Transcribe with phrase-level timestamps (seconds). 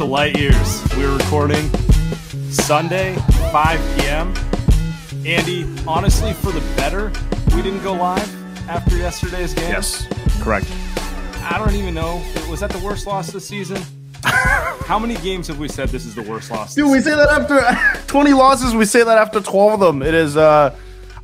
[0.00, 0.82] To Light Years.
[0.96, 1.68] We're recording
[2.48, 3.16] Sunday,
[3.52, 4.34] 5 p.m.
[5.26, 7.12] Andy, honestly, for the better,
[7.54, 9.68] we didn't go live after yesterday's game.
[9.68, 10.06] Yes,
[10.40, 10.72] correct.
[11.42, 12.24] I don't even know.
[12.48, 13.82] Was that the worst loss of the season?
[14.24, 16.74] How many games have we said this is the worst loss?
[16.74, 18.74] Dude, we say that after 20 losses.
[18.74, 20.00] We say that after 12 of them.
[20.00, 20.74] It is, uh,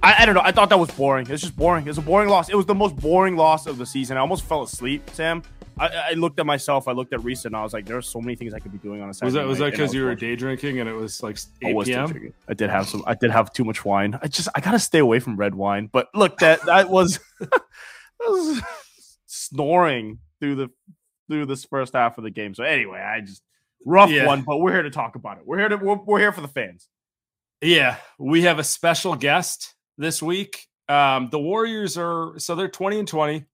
[0.02, 0.42] I, I don't know.
[0.44, 1.30] I thought that was boring.
[1.30, 1.88] It's just boring.
[1.88, 2.50] It's a boring loss.
[2.50, 4.18] It was the most boring loss of the season.
[4.18, 5.42] I almost fell asleep, Sam.
[5.78, 6.88] I, I looked at myself.
[6.88, 8.78] I looked at Reese, and I was like, "There's so many things I could be
[8.78, 10.28] doing on a Saturday." Was that was night," that because you were watching.
[10.30, 12.32] day drinking and it was like I 8 was p.m.?
[12.48, 13.02] I did have some.
[13.06, 14.18] I did have too much wine.
[14.22, 15.88] I just I gotta stay away from red wine.
[15.92, 17.60] But look, that that was, that
[18.20, 18.62] was
[19.26, 20.68] snoring through the
[21.28, 22.54] through this first half of the game.
[22.54, 23.42] So anyway, I just
[23.84, 24.26] rough Yeah.
[24.26, 24.42] one.
[24.42, 25.46] But we're here to talk about it.
[25.46, 26.88] We're here to we're, we're here for the fans.
[27.60, 30.66] Yeah, we have a special guest this week.
[30.88, 33.44] Um, the Warriors are so they're 20 and 20.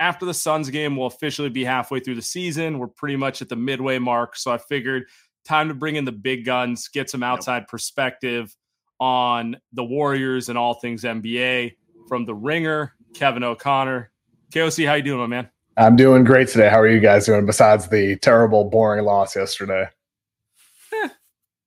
[0.00, 2.78] After the Suns game, we'll officially be halfway through the season.
[2.78, 4.36] We're pretty much at the midway mark.
[4.36, 5.04] So I figured
[5.44, 8.54] time to bring in the big guns, get some outside perspective
[8.98, 11.76] on the Warriors and all things NBA
[12.08, 14.10] from the ringer, Kevin O'Connor.
[14.52, 15.50] KOC, how you doing, my man?
[15.76, 16.68] I'm doing great today.
[16.68, 17.46] How are you guys doing?
[17.46, 19.88] Besides the terrible, boring loss yesterday.
[20.92, 21.08] Eh,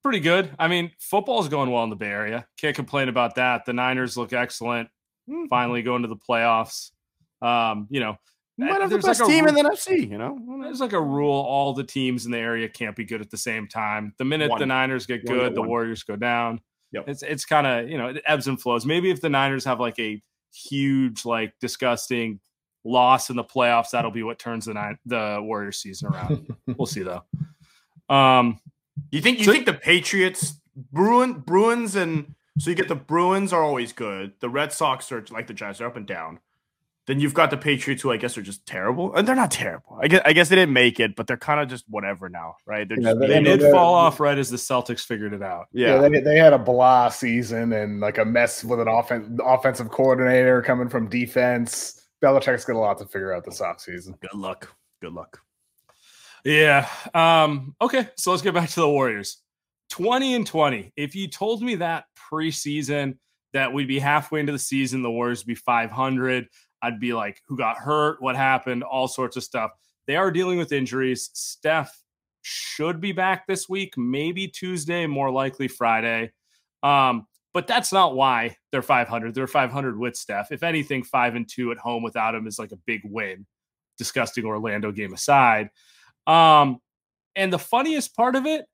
[0.03, 0.49] pretty good.
[0.57, 2.47] I mean, football's going well in the Bay Area.
[2.57, 3.65] Can't complain about that.
[3.65, 4.89] The Niners look excellent.
[5.29, 5.47] Mm-hmm.
[5.47, 6.91] Finally going to the playoffs.
[7.41, 8.17] Um, you know,
[8.57, 10.09] We might have the there's like best team ru- in the NFC.
[10.09, 13.21] You know, There's like a rule: all the teams in the area can't be good
[13.21, 14.13] at the same time.
[14.17, 15.69] The minute the Niners get One good, the one.
[15.69, 16.61] Warriors go down.
[16.93, 17.09] Yep.
[17.09, 18.85] It's it's kind of you know it ebbs and flows.
[18.85, 20.21] Maybe if the Niners have like a
[20.53, 22.39] huge, like disgusting
[22.83, 26.47] loss in the playoffs, that'll be what turns the nine the Warriors season around.
[26.77, 27.23] we'll see though.
[28.09, 28.59] Um,
[29.11, 30.59] You think you So- think the Patriots,
[30.91, 34.33] Bruin, Bruins, and so you get the Bruins are always good.
[34.39, 36.39] The Red Sox are like the Giants, they're up and down.
[37.07, 39.97] Then you've got the Patriots, who I guess are just terrible, and they're not terrible.
[40.01, 42.55] I guess I guess they didn't make it, but they're kind of just whatever now,
[42.65, 42.87] right?
[42.87, 45.33] They're Yeah, just they- they And did they're- fall off right as the Celtics figured
[45.33, 45.67] it out.
[45.71, 45.97] yeah.
[46.09, 50.61] they, they had a blah season and like a mess with an offen- offensive coordinator
[50.61, 52.01] coming from defense.
[52.21, 54.19] Belichick's got a lot to figure out this offseason.
[54.19, 54.75] Good luck.
[55.01, 55.39] Good luck.
[56.43, 56.87] Yeah.
[57.13, 59.37] Um, okay, so let's get back to the Warriors.
[59.91, 60.91] 20 and 20.
[60.97, 63.17] If you told me that preseason
[63.53, 66.47] that we'd be halfway into the season, the Warriors would be 500,
[66.81, 68.21] I'd be like, who got hurt?
[68.21, 68.83] What happened?
[68.83, 69.71] All sorts of stuff.
[70.05, 71.29] They are dealing with injuries.
[71.33, 72.01] Steph
[72.41, 76.31] should be back this week, maybe Tuesday, more likely Friday.
[76.83, 79.33] Um, but that's not why they're 500.
[79.33, 80.51] They're 500 with Steph.
[80.51, 83.45] If anything, five and two at home without him is like a big win.
[83.97, 85.69] Disgusting Orlando game aside.
[86.27, 86.79] Um,
[87.35, 88.65] and the funniest part of it,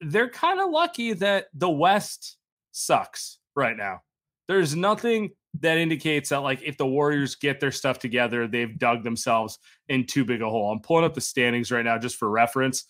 [0.00, 2.36] they're kind of lucky that the West
[2.72, 4.00] sucks right now.
[4.48, 9.04] There's nothing that indicates that, like, if the Warriors get their stuff together, they've dug
[9.04, 9.58] themselves
[9.88, 10.72] in too big a hole.
[10.72, 12.84] I'm pulling up the standings right now just for reference.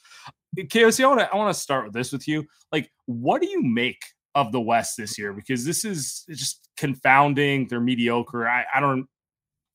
[0.57, 2.45] KOC, I want to I want to start with this with you.
[2.71, 4.03] Like, what do you make
[4.35, 5.33] of the West this year?
[5.33, 7.67] Because this is just confounding.
[7.69, 8.49] They're mediocre.
[8.49, 9.07] I, I don't.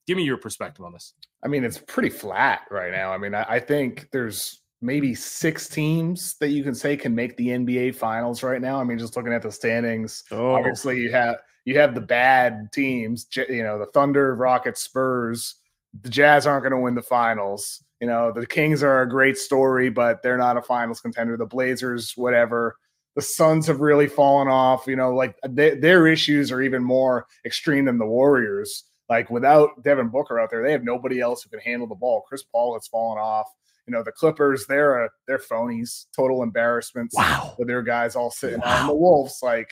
[0.05, 1.13] Give me your perspective on this.
[1.43, 3.11] I mean, it's pretty flat right now.
[3.11, 7.35] I mean, I, I think there's maybe six teams that you can say can make
[7.35, 8.79] the NBA finals right now.
[8.79, 11.37] I mean, just looking at the standings, Oh, obviously you have
[11.67, 15.55] you have the bad teams you know the thunder rockets spurs
[16.01, 19.37] the jazz aren't going to win the finals you know the kings are a great
[19.37, 22.75] story but they're not a finals contender the blazers whatever
[23.15, 24.85] The Suns have really fallen off.
[24.85, 28.83] You know, like they, their issues are even more extreme than the Warriors.
[29.09, 32.21] Like without Devin Booker out there, they have nobody else who can handle the ball.
[32.29, 33.47] Chris Paul has fallen off.
[33.87, 37.15] You know, the Clippers, they're a, they're phonies, total embarrassments.
[37.15, 37.55] Wow.
[37.57, 38.81] With their guys all sitting Wow.
[38.81, 39.71] on the Wolves, like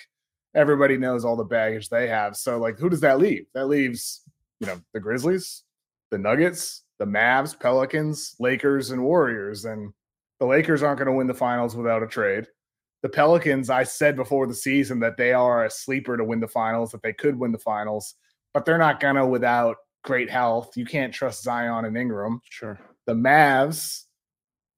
[0.55, 2.35] everybody knows all the baggage they have.
[2.35, 3.45] So, like, who does that leave?
[3.53, 4.21] That leaves,
[4.59, 5.63] you know, the Grizzlies,
[6.11, 9.65] the Nuggets, the Mavs, Pelicans, Lakers, and Warriors.
[9.65, 9.93] And
[10.39, 12.47] the Lakers aren't going to win the finals without a trade.
[13.03, 16.47] The Pelicans, I said before the season that they are a sleeper to win the
[16.47, 18.15] finals, that they could win the finals,
[18.53, 20.75] but they're not going to without great health.
[20.75, 22.41] You can't trust Zion and Ingram.
[22.49, 22.79] Sure.
[23.05, 24.04] The Mavs,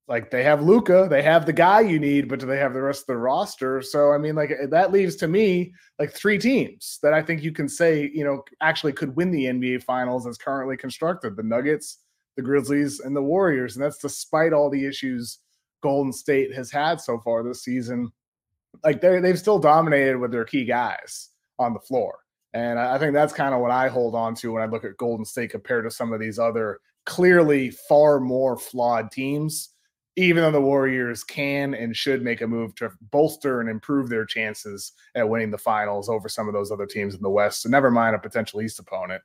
[0.08, 2.80] like they have Luka, they have the guy you need, but do they have the
[2.80, 3.82] rest of the roster?
[3.82, 7.52] So I mean, like that leaves to me like three teams that I think you
[7.52, 11.36] can say, you know, actually could win the NBA finals as currently constructed.
[11.36, 11.98] The Nuggets,
[12.36, 13.76] the Grizzlies, and the Warriors.
[13.76, 15.40] And that's despite all the issues
[15.82, 18.10] Golden State has had so far this season.
[18.82, 21.28] Like they they've still dominated with their key guys
[21.58, 22.18] on the floor.
[22.54, 24.84] And I I think that's kind of what I hold on to when I look
[24.84, 29.70] at Golden State compared to some of these other clearly far more flawed teams,
[30.18, 34.26] even though the Warriors can and should make a move to bolster and improve their
[34.26, 37.62] chances at winning the finals over some of those other teams in the West.
[37.62, 39.22] So never mind a potential East opponent.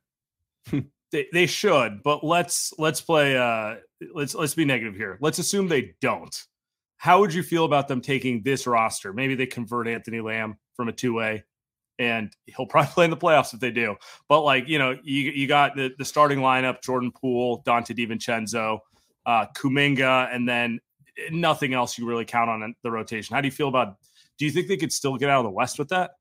[1.11, 3.75] They, they should, but let's let's play uh
[4.15, 5.19] let's let's be negative here.
[5.21, 6.35] Let's assume they don't.
[6.97, 9.13] How would you feel about them taking this roster?
[9.13, 11.43] Maybe they convert Anthony Lamb from a two-way
[11.99, 13.95] and he'll probably play in the playoffs if they do.
[14.27, 18.79] But like, you know, you you got the, the starting lineup, Jordan Poole, Donte DiVincenzo,
[19.25, 20.79] uh Kuminga, and then
[21.31, 23.35] nothing else you really count on the rotation.
[23.35, 23.97] How do you feel about
[24.37, 26.11] do you think they could still get out of the West with that?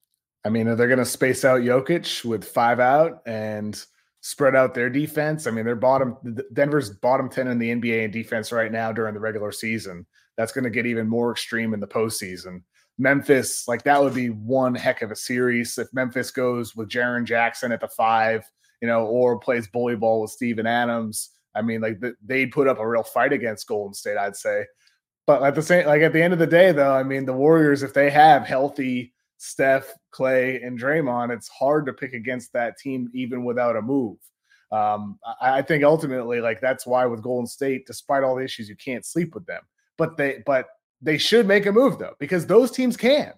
[0.45, 3.83] I mean, they're they going to space out Jokic with five out and
[4.23, 5.47] spread out their defense?
[5.47, 6.17] I mean, they're bottom.
[6.53, 10.07] Denver's bottom ten in the NBA in defense right now during the regular season.
[10.37, 12.63] That's going to get even more extreme in the postseason.
[12.99, 17.25] Memphis, like that would be one heck of a series if Memphis goes with Jaren
[17.25, 18.49] Jackson at the five,
[18.81, 21.31] you know, or plays bully ball with Steven Adams.
[21.55, 24.65] I mean, like th- they'd put up a real fight against Golden State, I'd say.
[25.27, 27.33] But at the same, like at the end of the day, though, I mean, the
[27.33, 32.79] Warriors, if they have healthy Steph, Clay, and Draymond, it's hard to pick against that
[32.79, 34.19] team even without a move.
[34.71, 38.69] Um, I, I think ultimately, like that's why with Golden State, despite all the issues,
[38.69, 39.63] you can't sleep with them.
[39.99, 40.67] But they, but
[41.01, 43.33] they should make a move though, because those teams can.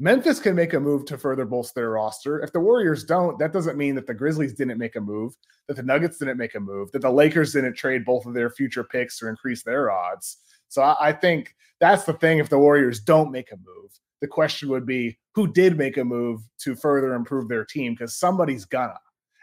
[0.00, 2.40] Memphis can make a move to further bolster their roster.
[2.40, 5.34] If the Warriors don't, that doesn't mean that the Grizzlies didn't make a move,
[5.66, 8.48] that the Nuggets didn't make a move, that the Lakers didn't trade both of their
[8.48, 10.36] future picks to increase their odds.
[10.68, 12.38] So I, I think that's the thing.
[12.38, 13.90] If the Warriors don't make a move,
[14.20, 17.94] the question would be who did make a move to further improve their team?
[17.94, 18.98] Because somebody's gonna.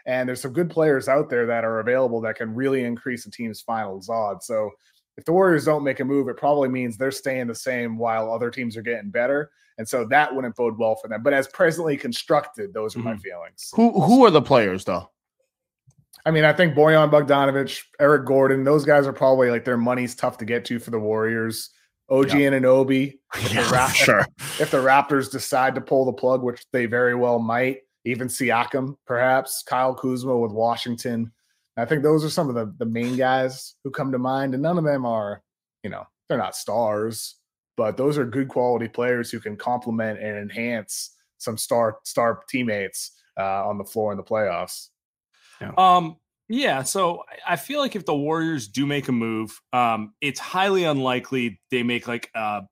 [0.06, 3.30] And there's some good players out there that are available that can really increase a
[3.30, 4.46] team's finals odds.
[4.46, 4.70] So
[5.16, 8.32] if the Warriors don't make a move, it probably means they're staying the same while
[8.32, 9.50] other teams are getting better.
[9.78, 11.22] And so that wouldn't bode well for them.
[11.22, 13.20] But as presently constructed, those are my Mhm.
[13.20, 13.70] feelings.
[13.74, 15.10] Who who are the players though?
[16.24, 20.14] I mean, I think Bojan Bogdanovic, Eric Gordon, those guys are probably like their money's
[20.16, 21.70] tough to get to for the Warriors.
[22.08, 23.18] OG and Anunoby.
[23.52, 24.24] Yeah, sure.
[24.60, 28.96] If the Raptors decide to pull the plug, which they very well might, even Siakam,
[29.06, 31.32] perhaps, Kyle Kuzma with Washington.
[31.76, 34.54] I think those are some of the, the main guys who come to mind.
[34.54, 35.42] And none of them are,
[35.82, 37.34] you know, they're not stars,
[37.76, 43.12] but those are good quality players who can complement and enhance some star star teammates
[43.38, 44.88] uh, on the floor in the playoffs.
[45.76, 46.16] Um,
[46.48, 50.38] yeah, so I- I feel like if the Warriors do make a move, um, it's
[50.40, 52.62] highly unlikely they make like a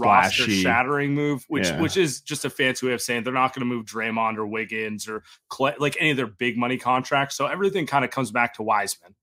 [0.00, 1.80] roster shattering move, which Yeah.
[1.80, 4.46] which is just a fancy way of saying they're not going to move Draymond or
[4.46, 7.36] Wiggins or Clay, like any of their big money contracts.
[7.36, 9.14] So everything kind of comes back to Wiseman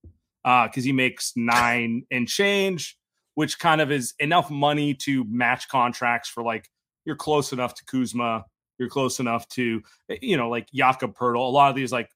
[0.43, 2.97] because he makes nine and change,
[3.35, 6.69] which kind of is enough money to match contracts for like
[7.05, 8.43] you're close enough to Kuzma,
[8.79, 11.35] you're close enough to eh, you know like Jakob Poeltl.
[11.35, 12.09] A lot of these like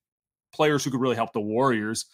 [0.54, 2.06] players who could really help the Warriors.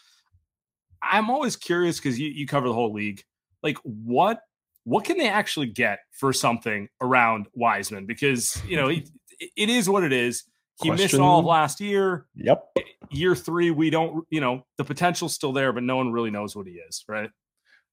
[1.01, 3.23] I'm always curious because you, you cover the whole league.
[3.63, 4.41] Like what
[4.83, 8.05] what can they actually get for something around Wiseman?
[8.05, 9.09] Because you know it,
[9.55, 10.43] it is what it is.
[10.81, 12.25] He missed all of last year.
[12.35, 12.63] Yep.
[13.09, 14.25] Year three, we don't.
[14.29, 17.05] You know the potential's still there, but no one really knows what he is.
[17.07, 17.29] Right?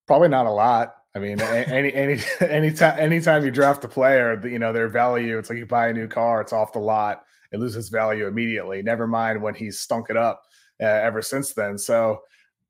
[0.06, 0.94] Probably not a lot.
[1.14, 5.38] I mean, any any anytime anytime you draft a player, you know their value.
[5.38, 7.24] It's like you buy a new car; it's off the lot.
[7.52, 8.82] It loses value immediately.
[8.82, 10.42] Never mind when he's stunk it up
[10.80, 11.76] uh, ever since then.
[11.76, 12.22] So,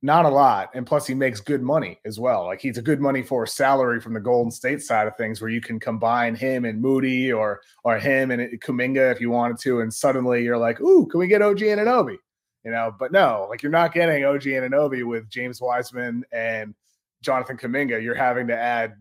[0.02, 0.70] not a lot.
[0.74, 2.46] And plus, he makes good money as well.
[2.46, 5.50] Like he's a good money for salary from the Golden State side of things, where
[5.50, 9.82] you can combine him and Moody or or him and Kuminga if you wanted to,
[9.82, 12.16] and suddenly you're like, ooh, can we get OG Anunoby?
[12.64, 16.74] You know, but no, like you're not getting OG Anunoby with James Wiseman and
[17.22, 18.94] Jonathan Kuminga, you're having to add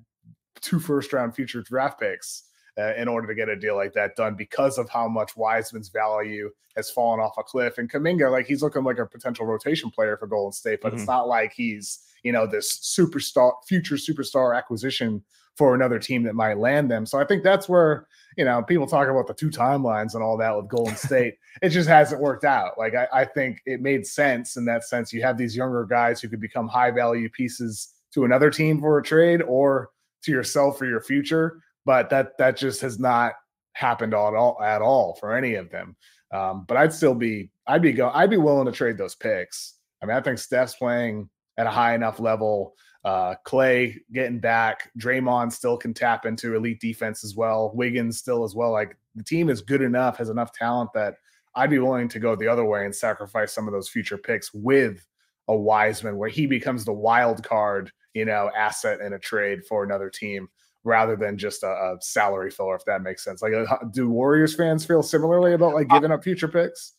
[0.61, 2.43] two first round future draft picks
[2.77, 5.89] uh, in order to get a deal like that done because of how much Wiseman's
[5.89, 7.77] value has fallen off a cliff.
[7.77, 10.99] And Kuminga, like he's looking like a potential rotation player for Golden State, but mm-hmm.
[10.99, 15.23] it's not like he's you know this superstar, future superstar acquisition
[15.57, 17.05] for another team that might land them.
[17.05, 20.37] So I think that's where you know people talk about the two timelines and all
[20.37, 21.35] that with Golden State.
[21.61, 22.77] it just hasn't worked out.
[22.77, 25.11] Like I, I think it made sense in that sense.
[25.11, 28.97] You have these younger guys who could become high value pieces to another team for
[28.97, 29.89] a trade or
[30.23, 33.33] to yourself for your future but that that just has not
[33.73, 35.95] happened at all at all for any of them.
[36.33, 39.75] Um, but I'd still be I'd be go I'd be willing to trade those picks.
[40.01, 42.73] I mean, I think Steph's playing at a high enough level.
[43.03, 47.71] Uh, Clay getting back, Draymond still can tap into elite defense as well.
[47.73, 48.71] Wiggins still as well.
[48.71, 51.15] Like the team is good enough, has enough talent that
[51.55, 54.53] I'd be willing to go the other way and sacrifice some of those future picks
[54.53, 55.05] with
[55.47, 59.83] a Wiseman, where he becomes the wild card, you know, asset in a trade for
[59.83, 60.47] another team
[60.83, 63.41] rather than just a, a, salary filler, if that makes sense.
[63.41, 66.93] Like, uh, do Warriors fans feel similarly about like giving up future picks?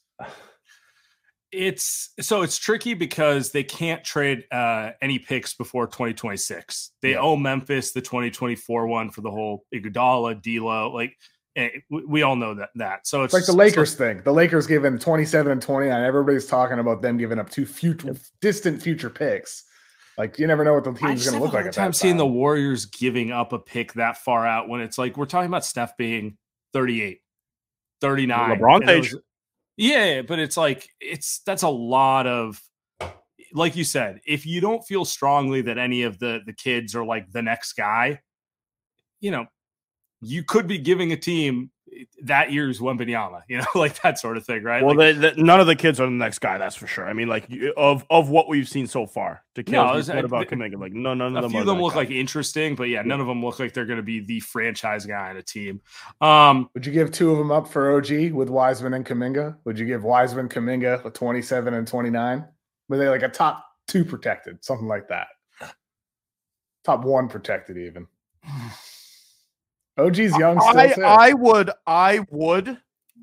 [1.50, 6.92] It's so it's tricky because they can't trade uh, any picks before 2026.
[7.02, 7.18] They yeah.
[7.18, 10.90] owe Memphis the 2024 one for the whole Iguodala, D'Lo.
[10.94, 11.14] Like
[11.56, 13.06] Eh, we all know that that.
[13.06, 14.22] So it's, it's like the Lakers so, thing.
[14.22, 16.02] The Lakers giving 27 and 29.
[16.04, 19.64] Everybody's talking about them giving up two future distant future picks
[20.18, 21.66] like you never know what the team's going to look like.
[21.66, 25.16] At time seeing the Warriors giving up a pick that far out when it's like
[25.16, 26.36] we're talking about Steph being
[26.72, 27.20] 38,
[28.00, 28.58] 39.
[28.58, 29.14] LeBron age.
[29.76, 32.60] Yeah, but it's like it's that's a lot of
[33.54, 37.04] like you said, if you don't feel strongly that any of the the kids are
[37.04, 38.20] like the next guy,
[39.20, 39.46] you know,
[40.22, 41.70] you could be giving a team
[42.22, 44.82] that year's Wembanyama, you know, like that sort of thing, right?
[44.82, 47.06] Well, like, they, they, none of the kids are the next guy, that's for sure.
[47.06, 50.48] I mean, like of of what we've seen so far, to kill no, what about
[50.48, 51.44] Kuminga, like no, none of them.
[51.44, 51.98] A few of them look guy.
[51.98, 54.40] like interesting, but yeah, yeah, none of them look like they're going to be the
[54.40, 55.80] franchise guy in a team.
[56.20, 59.56] Um, Would you give two of them up for OG with Wiseman and Kuminga?
[59.64, 62.46] Would you give Wiseman, Kuminga, a twenty-seven and twenty-nine?
[62.88, 65.26] Were they like a top two protected, something like that?
[66.84, 68.08] Top one protected, even.
[69.98, 70.58] OG's young.
[70.58, 71.70] I, I would.
[71.86, 72.78] I would.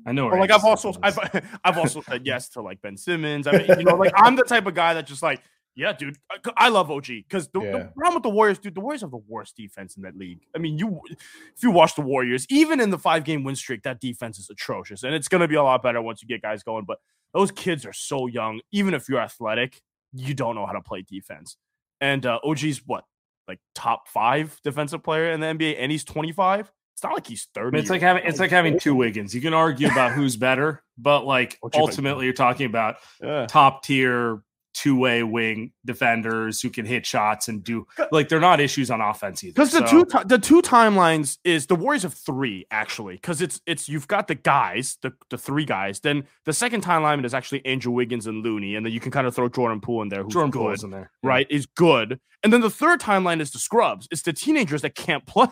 [0.06, 0.28] I know.
[0.28, 1.18] like I've also I've
[1.64, 3.46] I've also said yes to like Ben Simmons.
[3.46, 5.42] I mean, you know, like I'm the type of guy that just like,
[5.74, 6.16] yeah, dude,
[6.56, 7.72] I love OG because the, yeah.
[7.72, 10.40] the, problem with the Warriors, dude, the Warriors have the worst defense in that league.
[10.54, 13.82] I mean, you if you watch the Warriors, even in the five game win streak,
[13.82, 16.62] that defense is atrocious, and it's gonna be a lot better once you get guys
[16.62, 16.84] going.
[16.84, 16.98] But
[17.34, 18.60] those kids are so young.
[18.72, 19.80] Even if you're athletic,
[20.12, 21.56] you don't know how to play defense.
[22.00, 23.04] And uh, OG's what
[23.50, 26.70] like top five defensive player in the NBA, and he's 25.
[26.94, 27.78] It's not like he's 30.
[27.78, 29.34] It's like having it's like having two Wiggins.
[29.34, 33.46] You can argue about who's better, but like ultimately, you're talking about yeah.
[33.46, 34.42] top tier
[34.72, 39.00] two way wing defenders who can hit shots and do like they're not issues on
[39.00, 39.52] offense either.
[39.52, 40.04] Because the so.
[40.04, 44.28] two the two timelines is the Warriors of three actually because it's it's you've got
[44.28, 48.44] the guys the the three guys then the second timeline is actually Andrew Wiggins and
[48.44, 50.82] Looney and then you can kind of throw Jordan Poole in there who's Jordan good,
[50.82, 51.56] in there right yeah.
[51.56, 55.26] is good and then the third timeline is the scrubs it's the teenagers that can't
[55.26, 55.48] play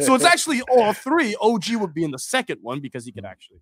[0.00, 3.24] so it's actually all three OG would be in the second one because he can
[3.24, 3.30] mm.
[3.30, 3.60] actually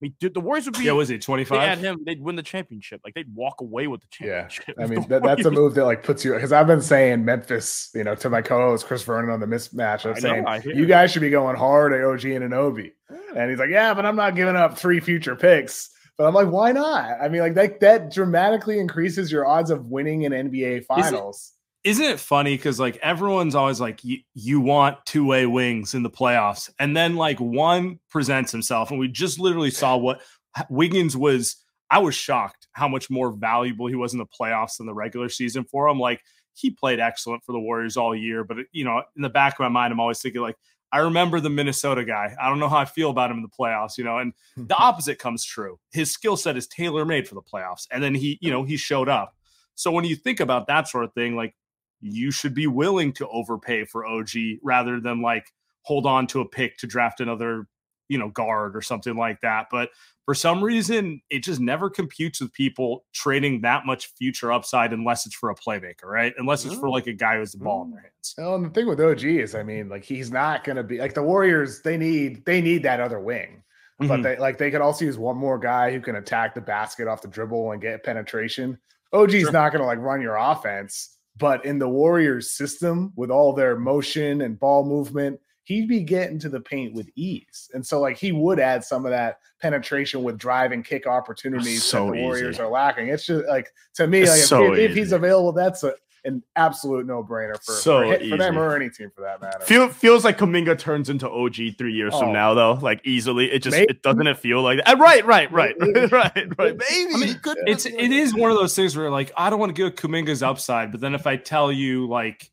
[0.00, 0.84] I mean, dude, the Warriors would be.
[0.84, 1.60] Yeah, was it twenty five?
[1.60, 2.04] They had him.
[2.06, 3.00] They'd win the championship.
[3.04, 4.76] Like they'd walk away with the championship.
[4.78, 7.24] Yeah, I mean that, that's a move that like puts you because I've been saying
[7.24, 10.06] Memphis, you know, to my co-host Chris Vernon on the mismatch.
[10.06, 12.92] I'm saying know, you guys should be going hard at OG and Anunoby,
[13.34, 15.90] and he's like, yeah, but I'm not giving up three future picks.
[16.16, 17.20] But I'm like, why not?
[17.20, 21.54] I mean, like that that dramatically increases your odds of winning an NBA Finals
[21.88, 26.68] isn't it funny because like everyone's always like you, want two-way wings in the playoffs.
[26.78, 30.20] And then like one presents himself and we just literally saw what
[30.68, 31.56] wiggins was
[31.90, 35.30] i was shocked how much more valuable he was in the playoffs than the regular
[35.30, 35.98] season for him.
[35.98, 36.20] Like
[36.52, 39.60] he played excellent for the warriors all year but you know in the back of
[39.60, 40.56] my mind i'm always thinking like
[40.92, 42.34] i remember the minnesota guy.
[42.38, 44.18] I don't know how i feel about him in the playoffs you know?
[44.18, 45.78] And the opposite comes true.
[45.92, 48.76] His skill set is tailor made for the playoffs and then he you know he
[48.76, 49.34] showed up.
[49.74, 51.54] So when you think about that sort of thing like
[52.00, 54.30] you should be willing to overpay for OG
[54.62, 55.46] rather than like
[55.82, 57.66] hold on to a pick to draft another,
[58.08, 59.66] you know, guard or something like that.
[59.70, 59.90] But
[60.24, 65.24] for some reason, it just never computes with people trading that much future upside unless
[65.24, 66.34] it's for a playmaker, right?
[66.36, 68.34] Unless it's for like a guy who has the ball in their hands.
[68.36, 70.98] Well, and the thing with OG is, I mean, like he's not going to be
[70.98, 71.80] like the Warriors.
[71.80, 73.62] They need they need that other wing.
[74.00, 74.08] Mm-hmm.
[74.08, 77.08] But they like they could also use one more guy who can attack the basket
[77.08, 78.78] off the dribble and get penetration.
[79.12, 79.52] OG's sure.
[79.52, 83.78] not going to like run your offense, but in the Warriors system, with all their
[83.78, 87.70] motion and ball movement, he'd be getting to the paint with ease.
[87.74, 91.84] And so, like, he would add some of that penetration with drive and kick opportunities
[91.84, 92.62] so that the Warriors easy.
[92.62, 93.08] are lacking.
[93.08, 95.92] It's just like to me, like, if, if, he's available, that's a
[96.28, 99.58] an absolute no brainer for, So for, for them or any team for that matter.
[99.64, 102.20] Feel feels like Kuminga turns into OG three years Oh.
[102.20, 102.74] from now, though.
[102.74, 103.90] Like easily, it just Maybe.
[103.90, 104.88] it doesn't it feel like that?
[104.88, 106.76] Uh, Right, right, right, right, right, right.
[106.76, 107.14] Maybe.
[107.14, 109.82] I mean, it's it is one of those things where like I don't want to
[109.82, 112.50] give Kuminga's upside, but then if I tell you like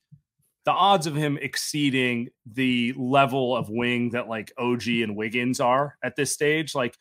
[0.65, 5.95] the odds of him exceeding the level of wing that like OG and Wiggins are
[6.03, 6.97] at this stage, like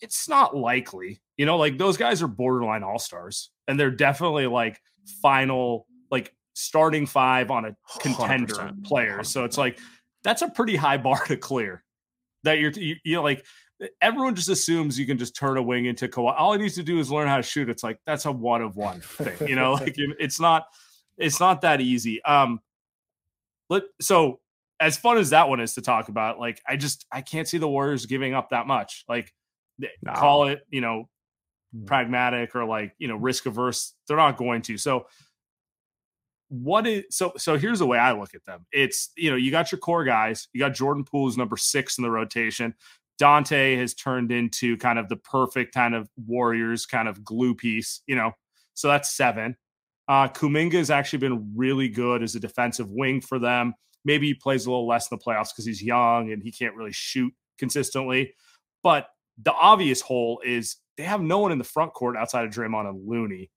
[0.00, 1.20] it's not likely.
[1.36, 4.80] You know, like those guys are borderline all stars, and they're definitely like
[5.22, 8.84] final, like starting five on a contender 100%.
[8.84, 9.28] players.
[9.28, 9.78] So it's like
[10.24, 11.84] that's a pretty high bar to clear.
[12.44, 13.44] That you're you, you know like
[14.00, 16.34] everyone just assumes you can just turn a wing into Kawhi.
[16.38, 17.68] All he needs to do is learn how to shoot.
[17.68, 19.72] It's like that's a one of one thing, you know.
[19.74, 20.66] like it's not
[21.18, 22.22] it's not that easy.
[22.24, 22.60] Um,
[23.68, 24.40] let so
[24.80, 27.58] as fun as that one is to talk about, like I just I can't see
[27.58, 29.04] the Warriors giving up that much.
[29.08, 29.32] Like
[29.78, 30.12] No.
[30.14, 31.08] call it you know.
[31.86, 33.94] Pragmatic or like you know risk averse.
[34.08, 34.76] They're not going to.
[34.76, 35.06] So
[36.50, 38.66] what is so so here's the way I look at them.
[38.72, 41.96] It's you know, you got your core guys, you got Jordan Poole who's number six
[41.96, 42.74] in the rotation.
[43.22, 48.00] Donte has turned into kind of the perfect kind of Warriors kind of glue piece,
[48.06, 48.32] you know.
[48.74, 49.56] So that's seven.
[50.08, 53.74] Uh Kuminga has actually been really good as a defensive wing for them.
[54.04, 56.74] Maybe he plays a little less in the playoffs because he's young and he can't
[56.74, 58.34] really shoot consistently.
[58.82, 59.06] But
[59.40, 62.88] the obvious hole is they have no one in the front court outside of Draymond
[62.88, 63.50] and Looney.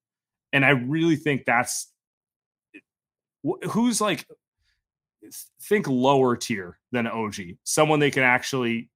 [0.53, 1.91] And I really think that's
[3.69, 4.25] who's like
[5.62, 7.35] think lower tier than OG,
[7.65, 8.89] someone they can actually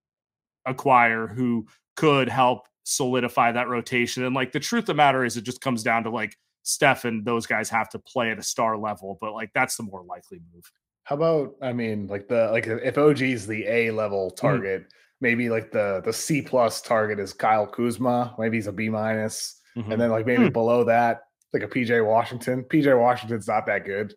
[0.66, 4.24] acquire who could help solidify that rotation.
[4.24, 7.04] And like the truth of the matter is, it just comes down to like Steph
[7.04, 10.04] and those guys have to play at a star level, but like that's the more
[10.04, 10.72] likely move.
[11.04, 14.38] How about I mean, like the like if OG's the A level mm.
[14.38, 14.86] target,
[15.22, 18.36] maybe like the the C plus target is Kyle Kuzma.
[18.38, 19.92] Maybe he's a B minus, Mm-hmm.
[19.92, 20.54] and then like maybe Hmm.
[20.54, 21.22] below that,
[21.54, 22.64] like a PJ Washington.
[22.64, 24.16] PJ Washington's not that good,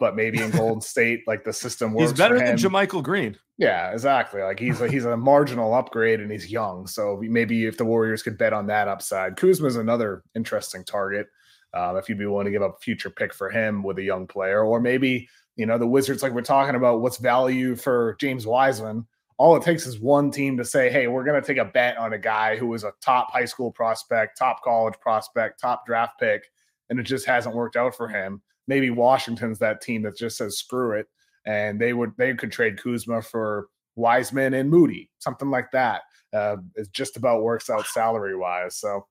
[0.00, 2.10] but maybe in Golden State, like the system works.
[2.12, 2.70] He's better for than him.
[2.72, 3.36] JaMychal Green.
[3.58, 4.40] Yeah, exactly.
[4.42, 6.86] Like he's a, he's a marginal upgrade and he's young.
[6.86, 11.26] So maybe if the Warriors could bet on that upside, Kuzma's another interesting target.
[11.74, 14.02] Um, if you'd be willing to give up a future pick for him with a
[14.02, 18.16] young player, or maybe you know the Wizards, like we're talking about, what's value for
[18.18, 19.06] James Wiseman?
[19.42, 21.98] All it takes is one team to say, "Hey, we're going to take a bet
[21.98, 26.20] on a guy who was a top high school prospect, top college prospect, top draft
[26.20, 26.44] pick,
[26.90, 30.58] and it just hasn't worked out for him." Maybe Washington's that team that just says,
[30.58, 31.08] "Screw it."
[31.44, 36.02] and they would they could trade Kuzma for Wiseman and Moody, something like that.
[36.32, 38.76] Uh, it just about works out salary wise.
[38.76, 39.06] So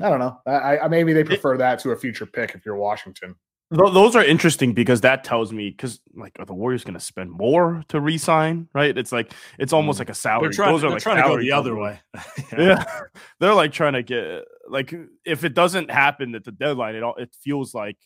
[0.00, 0.40] I don't know.
[0.46, 3.34] I, I maybe they prefer that to a future pick if you're Washington.
[3.74, 7.00] Th- those are interesting because that tells me because like are the Warriors going to
[7.00, 8.68] spend more to re-sign?
[8.72, 8.96] Right?
[8.96, 10.00] It's like it's almost Mm.
[10.00, 10.42] like a salary.
[10.48, 12.00] They're trying, those are like trying to go the other way.
[12.56, 12.84] Yeah,
[13.40, 17.16] they're like trying to get like if it doesn't happen at the deadline, it all
[17.16, 17.96] it feels like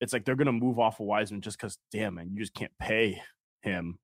[0.00, 2.72] it's like they're gonna move off of Wiseman just because damn man, you just can't
[2.78, 3.20] pay
[3.62, 3.98] him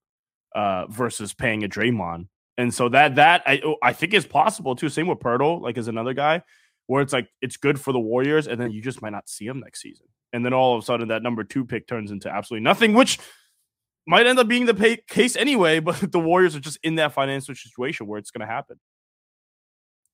[0.57, 2.27] uh versus paying a Draymond.
[2.59, 4.89] And so that that I oh, I think is possible too.
[4.89, 6.43] Same with Poeltl, like as another guy,
[6.89, 9.47] where it's like it's good for the Warriors, and then you just might not see
[9.47, 10.07] him next season.
[10.35, 13.19] And then all of a sudden that number two pick turns into absolutely nothing, which
[14.07, 15.81] might end up being the pay- case anyway.
[15.85, 18.79] But the Warriors are just in that financial situation where it's going to happen.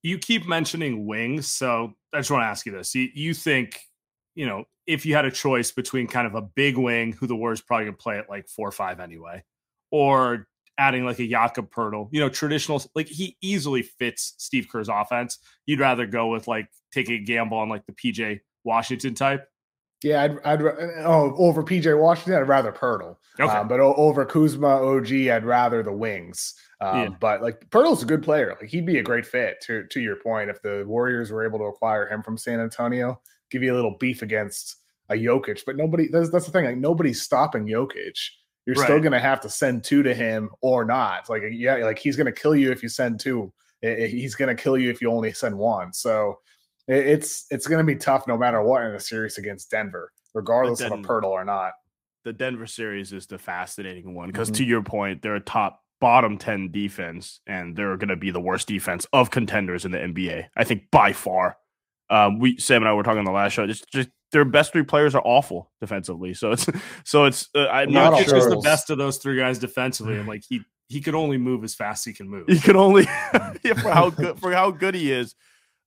[0.02, 3.80] you keep mentioning wings, so I just want to ask you this: you, you think,
[4.34, 7.36] you know, if you had a choice between kind of a big wing, who the
[7.36, 9.42] Warriors probably gonna play at like four or five anyway,
[9.90, 10.46] or
[10.78, 15.38] adding like a Jakob Poeltl, you know, traditional, like he easily fits Steve Kerr's offense.
[15.66, 19.46] You'd rather go with like taking a gamble on like the PJ Washington type.
[20.02, 20.62] Yeah, I'd, I'd
[21.04, 23.16] oh over PJ Washington, I'd rather Poeltl.
[23.38, 23.50] Okay.
[23.52, 26.54] Um, but over Kuzma, OG, I'd rather the wings.
[26.80, 27.08] Um, Yeah.
[27.20, 28.56] But like Poeltl's a good player.
[28.60, 29.60] Like he'd be a great fit.
[29.66, 33.20] To to your point, if the Warriors were able to acquire him from San Antonio,
[33.50, 34.76] give you a little beef against
[35.10, 35.62] a Jokic.
[35.66, 36.08] But nobody.
[36.08, 36.64] That's that's the thing.
[36.64, 38.18] Like nobody's stopping Jokic.
[38.66, 41.28] You're still going to have to send two to him or not.
[41.28, 43.52] Like yeah, like he's going to kill you if you send two.
[43.84, 45.92] I- I- He's going to kill you if you only send one.
[45.92, 46.38] So
[46.88, 50.80] it's it's going to be tough no matter what in a series against Denver, regardless
[50.80, 51.72] of a Poeltl or not.
[52.24, 54.56] the Denver series is the fascinating one because Mhm.
[54.56, 58.40] to your point, they're a top bottom 10 defense and they're going to be the
[58.40, 60.48] worst defense of contenders in the NBA.
[60.56, 61.56] I think by far.
[62.10, 63.66] Um, we Sam and I were talking on the last show.
[63.66, 66.34] Just, just their best three players are awful defensively.
[66.34, 66.66] So it's
[67.04, 68.36] so it's uh, I'm Not not sure.
[68.36, 71.62] is the best of those three guys defensively, and like he he could only move
[71.64, 72.48] as fast as he can move.
[72.48, 73.04] He can only
[73.62, 75.34] yeah, for how good for how good he is.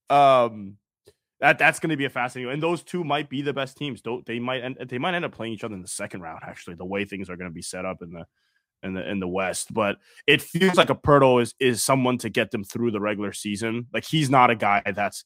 [0.10, 0.78] Um,
[1.44, 2.54] that that's going to be a fascinating.
[2.54, 4.02] And those two might be the best teams.
[4.02, 6.40] Don't they might end, they might end up playing each other in the second round.
[6.42, 8.26] Actually, the way things are going to be set up in the
[8.82, 12.30] in the in the West, but it feels like a Poeltl is is someone to
[12.30, 13.88] get them through the regular season.
[13.94, 15.26] Like he's not a guy that's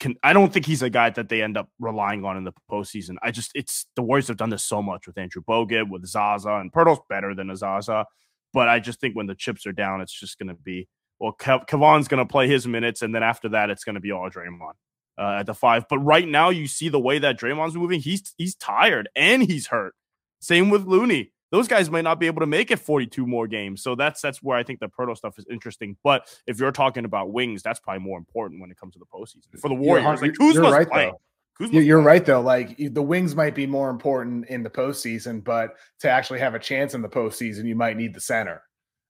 [0.00, 0.14] can.
[0.22, 3.16] I don't think he's a guy that they end up relying on in the postseason.
[3.22, 6.54] I just it's the Warriors have done this so much with Andrew Bogut, with Zaza,
[6.54, 8.06] and Poeltl's better than Zaza.
[8.54, 10.88] But I just think when the chips are down, it's just going to be
[11.20, 14.00] well, Kev- Kevon's going to play his minutes, and then after that, it's going to
[14.00, 14.72] be all Draymond
[15.18, 15.86] uh, at the five.
[15.88, 18.00] But right now, you see the way that Draymond's moving.
[18.00, 19.94] He's he's tired and he's hurt.
[20.40, 21.32] Same with Looney.
[21.52, 23.82] Those guys might not be able to make it 42 more games.
[23.82, 25.96] So that's that's where I think the proto stuff is interesting.
[26.02, 29.06] But if you're talking about wings, that's probably more important when it comes to the
[29.06, 30.20] postseason for the Warriors.
[30.20, 31.10] You're, like Kuzma's you're right playing.
[31.10, 31.20] though.
[31.58, 32.06] Kuzma's You're playing.
[32.06, 32.40] right though.
[32.40, 36.58] Like the wings might be more important in the postseason, but to actually have a
[36.58, 38.62] chance in the postseason, you might need the center.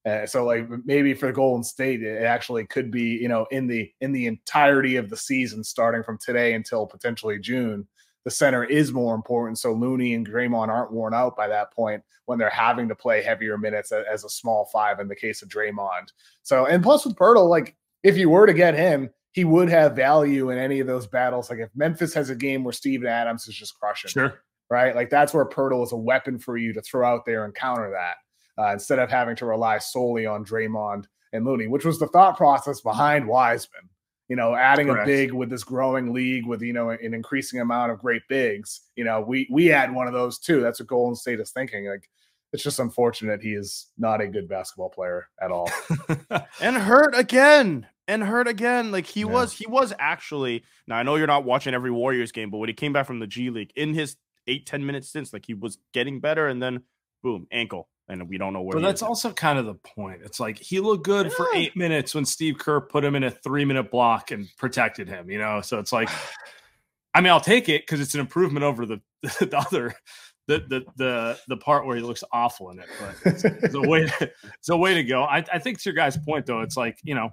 [0.06, 3.90] Uh, so like maybe for Golden State, it actually could be you know in the
[4.00, 7.86] in the entirety of the season, starting from today until potentially June,
[8.24, 9.58] the center is more important.
[9.58, 13.22] So Looney and Draymond aren't worn out by that point when they're having to play
[13.22, 16.08] heavier minutes a- as a small five in the case of Draymond.
[16.42, 19.96] So and plus with Poeltl, like if you were to get him, he would have
[19.96, 21.50] value in any of those battles.
[21.50, 24.40] Like if Memphis has a game where Steven Adams is just crushing, Sure.
[24.70, 24.94] right?
[24.94, 27.90] Like that's where Poeltl is a weapon for you to throw out there and counter
[27.90, 28.16] that
[28.58, 32.36] uh, instead of having to rely solely on Draymond and Looney, which was the thought
[32.36, 33.88] process behind Wiseman.
[34.28, 35.08] You know, adding Correct.
[35.08, 38.80] a big with this growing league with you know an increasing amount of great bigs.
[38.96, 40.60] You know, we we add one of those too.
[40.60, 41.86] That's what Golden State is thinking.
[41.86, 42.08] Like
[42.52, 45.70] it's just unfortunate he is not a good basketball player at all.
[46.60, 49.26] and hurt again and hurt again like he Yeah.
[49.26, 52.68] was he was actually now i know you're not watching every warriors game but when
[52.68, 54.16] he came back from the g league in his
[54.46, 56.82] eight ten minutes since like he was getting better and then
[57.24, 60.20] boom ankle and we don't know where But that's also kind of the point.
[60.24, 63.30] It's like he looked good for eight minutes when Steve Kerr put him in a
[63.30, 65.60] three minute block and protected him, you know?
[65.60, 66.08] So it's like,
[67.14, 69.94] I mean, I'll take it because it's an improvement over the, the other,
[70.46, 72.86] the, the, the, the part where he looks awful in it.
[73.00, 75.22] But it's, it's a way, it's a way to go.
[75.22, 77.30] I, I think to your guys' point, though, it's like, you know,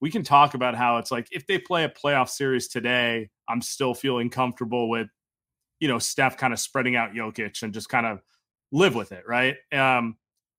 [0.00, 3.62] we can talk about how it's like if they play a playoff series today, I'm
[3.62, 5.08] still feeling comfortable with,
[5.80, 8.20] you know, Steph kind of spreading out Jokic and just kind of
[8.76, 9.56] live with it, right?
[9.72, 10.16] Um,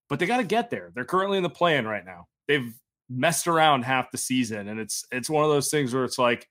[0.10, 0.91] but they got to get there.
[0.95, 2.27] They're currently in the play-in right now.
[2.47, 2.73] They've
[3.10, 6.47] messed around half the season, and it's it's one of those things where it's like,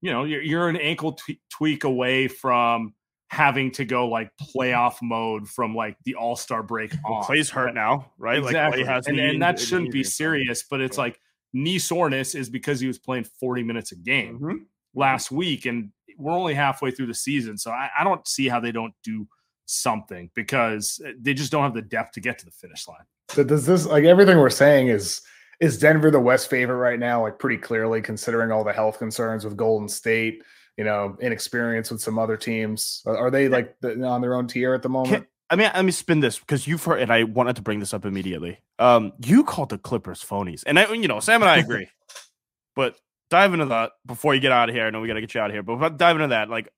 [0.00, 2.94] you know, you're you're an ankle twe- tweak away from
[3.30, 7.22] having to go like playoff mode from like the All Star break Well.
[7.22, 8.38] Clay's hurt now, right?
[8.38, 8.84] Exactly.
[8.84, 11.04] Like and, and that shouldn't be serious, but it's Yeah.
[11.04, 11.20] like
[11.52, 14.58] knee soreness is because he was playing 40 minutes a game Mhm.
[14.94, 17.58] last week, and we're only halfway through the season.
[17.58, 19.26] So I, I don't see how they don't do
[19.66, 23.04] something because uh, they just don't have the depth to get to the finish line.
[23.30, 25.22] So does this like everything we're saying is
[25.60, 27.22] is Denver the West favorite right now?
[27.22, 30.42] Like pretty clearly, considering all the health concerns with Golden State,
[30.76, 33.02] you know, inexperience with some other teams.
[33.06, 35.14] Are, are they like the, on their own tier at the moment?
[35.14, 37.78] Can- I mean, let me spin this because you've heard, and I wanted to bring
[37.78, 38.58] this up immediately.
[38.80, 41.88] Um, you called the Clippers phonies, and I, you know, Sam and I agree.
[42.74, 42.96] but
[43.30, 44.86] dive into that before you get out of here.
[44.86, 46.68] I know we got to get you out of here, but dive into that, like,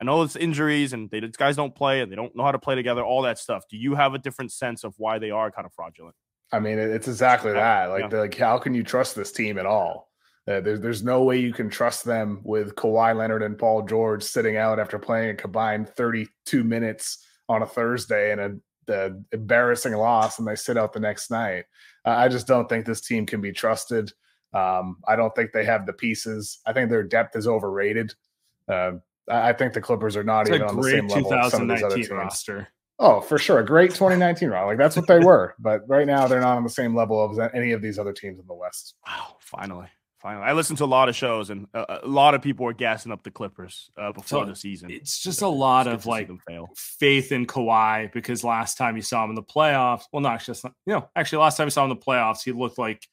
[0.00, 2.52] I know it's injuries and they, these guys don't play and they don't know how
[2.52, 3.64] to play together, all that stuff.
[3.68, 6.14] Do you have a different sense of why they are kind of fraudulent?
[6.52, 7.86] I mean, it's exactly that.
[7.86, 8.18] Like, yeah.
[8.18, 10.08] like, how can you trust this team at all?
[10.48, 14.22] Uh, there's there's no way you can trust them with Kawhi Leonard and Paul George
[14.22, 18.56] sitting out after playing a combined 32 minutes on a Thursday and a
[18.90, 21.64] the embarrassing loss, and they sit out the next night.
[22.04, 24.12] Uh, I just don't think this team can be trusted.
[24.52, 26.58] Um, I don't think they have the pieces.
[26.66, 28.12] I think their depth is overrated.
[29.30, 31.52] I I think the Clippers are not It's even on the great same level as
[31.52, 32.10] some of these other 2019 teams.
[32.10, 32.68] roster.
[32.98, 33.60] Oh, for sure.
[33.60, 34.66] A great 2019 round.
[34.66, 35.54] Like that's what they were.
[35.60, 38.38] But right now they're not on the same level of any of these other teams
[38.38, 38.94] in the West.
[39.06, 39.86] Wow, finally.
[40.18, 42.74] Finally, I listened to a lot of shows, and uh, a lot of people were
[42.74, 44.90] gassing up the Clippers uh, before So, the season.
[44.90, 46.68] It's just a lot of like fail.
[46.76, 50.62] faith in Kawhi because last time you saw him in the playoffs, well, not just
[50.64, 53.08] you know, actually last time you saw him in the playoffs, he looked like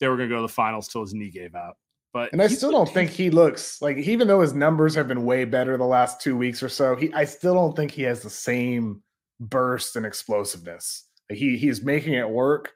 [0.00, 1.76] they were going to go to the finals till his knee gave out.
[2.12, 5.24] But And I still don't think he looks like even though his numbers have been
[5.24, 8.22] way better the last two weeks or so, he I still don't think he has
[8.22, 9.02] the same
[9.40, 11.04] burst and explosiveness.
[11.28, 12.72] Like he he's making it work,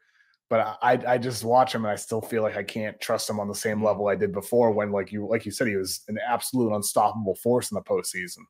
[0.50, 3.40] but I I just watch him and I still feel like I can't trust him
[3.40, 6.02] on the same level I did before when like you like you said he was
[6.08, 8.44] an absolute unstoppable force in the postseason.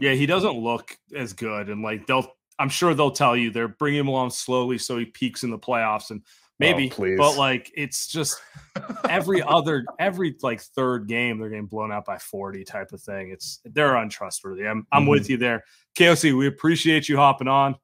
[0.00, 2.26] Yeah, he doesn't look as good, and like they'll,
[2.58, 5.58] I'm sure they'll tell you they're bringing him along slowly so he peaks in the
[5.58, 6.22] playoffs, and
[6.58, 7.18] maybe, oh, please.
[7.18, 8.40] but like it's just
[9.08, 13.30] every other, every like third game they're getting blown out by 40 type of thing.
[13.30, 14.66] It's they're untrustworthy.
[14.66, 15.10] I'm, I'm mm-hmm.
[15.10, 15.64] with you there,
[15.98, 16.36] KOC.
[16.36, 17.76] We appreciate you hopping on.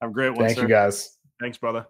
[0.00, 0.62] Have a great one, Thank sir.
[0.62, 1.16] you guys.
[1.40, 1.86] Thanks, brother.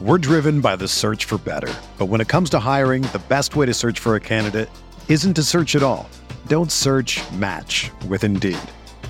[0.00, 1.72] We're driven by the search for better.
[1.96, 4.68] But when it comes to hiring, the best way to search for a candidate
[5.08, 6.08] isn't to search at all.
[6.48, 8.58] Don't search match with Indeed.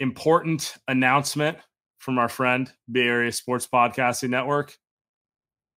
[0.00, 1.58] Important announcement
[1.98, 4.74] from our friend, Bay Area Sports Podcasting Network.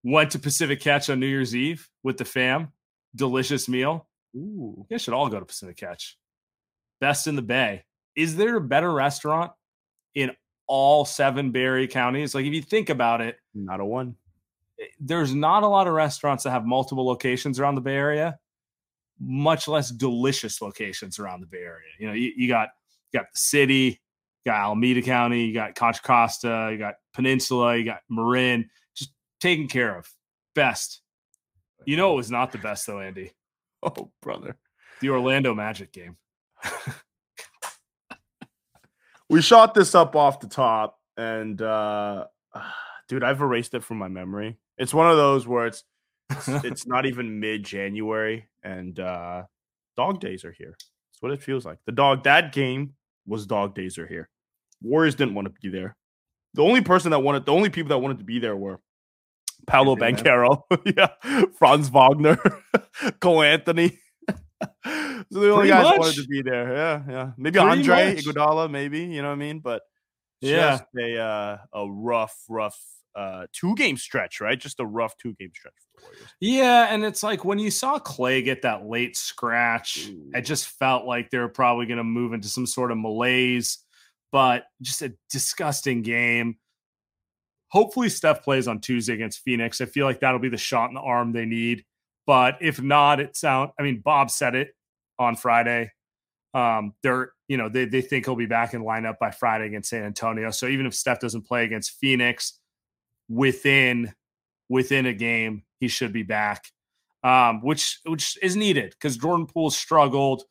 [0.01, 2.71] Went to Pacific Catch on New Year's Eve with the fam.
[3.13, 4.07] Delicious meal.
[4.33, 6.17] Ooh, you should all go to Pacific Catch.
[7.01, 7.83] Best in the Bay.
[8.15, 9.51] Is there a better restaurant
[10.15, 10.31] in
[10.67, 12.33] all seven Bay Area counties?
[12.33, 14.15] Like, if you think about it, not a one.
[14.79, 18.39] Eh, there's not a lot of restaurants that have multiple locations around the Bay Area,
[19.19, 21.89] much less delicious locations around the Bay Area.
[21.99, 22.69] You know, you, you got
[23.11, 23.99] you got the city,
[24.45, 29.11] you got Alameda County, you got Contra Costa, you got Peninsula, you got Marin, just
[29.39, 30.09] taken care of.
[30.55, 31.01] Best.
[31.85, 33.31] You know, it was not the best though, Andy.
[33.85, 34.55] Oh, brother.
[35.01, 36.15] The Orlando Magic game.
[39.29, 42.27] we shot this up off the top, and uh
[43.09, 44.57] dude, I've erased it from my memory.
[44.77, 45.83] It's one of those where it's
[46.47, 49.43] it's, not even mid January, and uh
[49.97, 50.77] dog days are here.
[50.77, 51.79] That's what it feels like.
[51.85, 52.93] The dog that game
[53.27, 54.29] was dog days are here.
[54.83, 55.95] Warriors didn't want to be there.
[56.53, 58.79] The only person that wanted, the only people that wanted to be there were
[59.65, 60.61] Paolo Banchero,
[60.97, 62.37] yeah, Franz Wagner,
[63.21, 63.97] Cole Anthony.
[64.85, 65.99] so the only guys much.
[65.99, 66.75] wanted to be there.
[66.75, 67.31] Yeah, yeah.
[67.37, 68.23] Maybe Pretty Andre much.
[68.23, 69.59] Iguodala, maybe you know what I mean.
[69.59, 69.81] But
[70.41, 72.79] yeah, a uh, a rough, rough
[73.15, 74.59] uh, two game stretch, right?
[74.59, 76.33] Just a rough two game stretch for the Warriors.
[76.39, 80.31] Yeah, and it's like when you saw Clay get that late scratch, Ooh.
[80.33, 83.79] it just felt like they were probably going to move into some sort of malaise.
[84.33, 86.57] But just a disgusting game.
[87.69, 89.79] Hopefully, Steph plays on Tuesday against Phoenix.
[89.79, 91.85] I feel like that'll be the shot in the arm they need.
[92.25, 93.71] But if not, it sound.
[93.79, 94.75] I mean, Bob said it
[95.19, 95.91] on Friday.
[96.53, 99.89] Um, they're you know they they think he'll be back in lineup by Friday against
[99.89, 100.51] San Antonio.
[100.51, 102.59] So even if Steph doesn't play against Phoenix,
[103.29, 104.13] within
[104.69, 106.65] within a game, he should be back,
[107.23, 110.43] um, which which is needed because Jordan Poole struggled.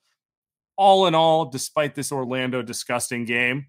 [0.77, 3.67] All in all, despite this Orlando disgusting game,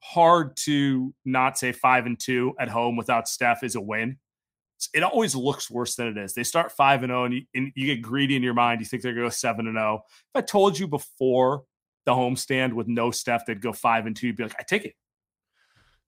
[0.00, 4.18] hard to not say five and two at home without Steph is a win.
[4.94, 6.32] It always looks worse than it is.
[6.32, 8.80] They start five and zero, oh and you, and you get greedy in your mind.
[8.80, 10.02] You think they're going to go seven and zero.
[10.02, 10.06] Oh.
[10.34, 11.64] If I told you before
[12.06, 14.28] the homestand with no Steph, they'd go five and two.
[14.28, 14.94] You'd be like, I take it.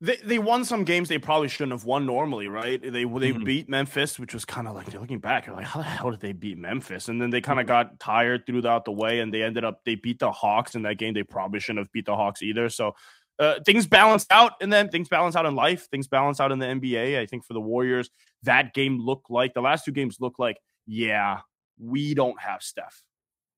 [0.00, 2.82] They, they won some games they probably shouldn't have won normally, right?
[2.82, 3.44] They they mm-hmm.
[3.44, 6.18] beat Memphis, which was kind of like looking back, you're like, how the hell did
[6.18, 7.08] they beat Memphis?
[7.08, 7.88] And then they kind of mm-hmm.
[7.90, 10.98] got tired throughout the way, and they ended up they beat the Hawks in that
[10.98, 11.14] game.
[11.14, 12.68] They probably shouldn't have beat the Hawks either.
[12.68, 12.96] So
[13.38, 15.88] uh, things balance out, and then things balance out in life.
[15.90, 17.18] Things balance out in the NBA.
[17.18, 18.10] I think for the Warriors,
[18.42, 21.40] that game looked like the last two games looked like, yeah,
[21.78, 23.02] we don't have Steph,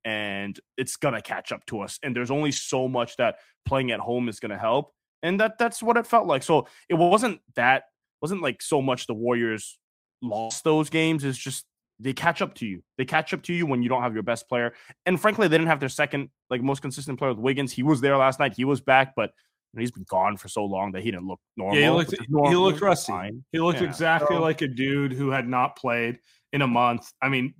[0.05, 1.99] and it's gonna catch up to us.
[2.03, 5.83] And there's only so much that playing at home is gonna help, and that that's
[5.83, 6.43] what it felt like.
[6.43, 7.85] So it wasn't that
[8.23, 9.79] wasn't like so much the Warriors
[10.23, 11.25] lost those games.
[11.25, 11.67] It's just
[12.01, 12.83] they catch up to you.
[12.99, 14.75] They catch up to you when you don't have your best player.
[15.07, 17.73] And frankly, they didn't have their second, like most consistent player with Wiggins.
[17.73, 18.55] He was there last night.
[18.57, 19.31] He was back, but
[19.77, 21.79] he's been gone for so long that he didn't look normal.
[21.79, 23.13] Yeah, he looked, normal, he looked rusty.
[23.13, 23.45] Fine.
[23.53, 23.89] He looked yeah.
[23.89, 26.19] exactly so, like a dude who had not played
[26.53, 27.13] in a month.
[27.23, 27.55] I mean,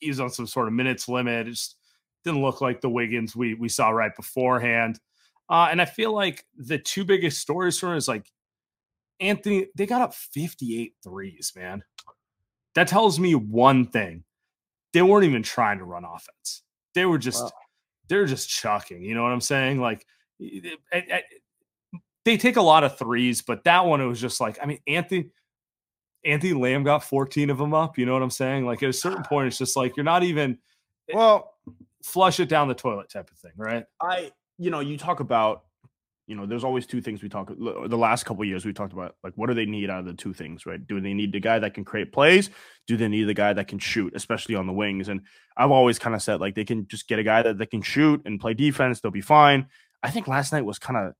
[0.00, 1.46] he's on some sort of minutes limit.
[1.46, 1.76] It just
[2.24, 4.98] didn't look like the Wiggins we we saw right beforehand.
[5.50, 8.30] Uh, and I feel like the two biggest stories for him is like
[9.20, 11.82] Anthony, they got up 58 threes, man.
[12.74, 14.24] That tells me one thing.
[14.92, 16.62] They weren't even trying to run offense.
[16.94, 17.50] They were just wow.
[18.08, 19.02] they were just chucking.
[19.02, 19.80] You know what I'm saying?
[19.80, 20.04] Like
[22.24, 24.78] they take a lot of threes, but that one it was just like I mean
[24.86, 25.30] Anthony
[26.24, 27.98] Anthony Lamb got 14 of them up.
[27.98, 28.66] You know what I'm saying?
[28.66, 30.58] Like at a certain point, it's just like you're not even
[31.10, 31.54] eh, well
[32.02, 33.84] flush it down the toilet type of thing, right?
[34.00, 35.62] I you know you talk about
[36.28, 39.16] you know there's always two things we talk the last couple years we talked about
[39.24, 41.40] like what do they need out of the two things right do they need the
[41.40, 42.50] guy that can create plays
[42.86, 45.22] do they need the guy that can shoot especially on the wings and
[45.56, 47.80] i've always kind of said like they can just get a guy that, they can
[47.80, 49.66] shoot and play defense they'll be fine
[50.02, 51.14] i think last night was kind of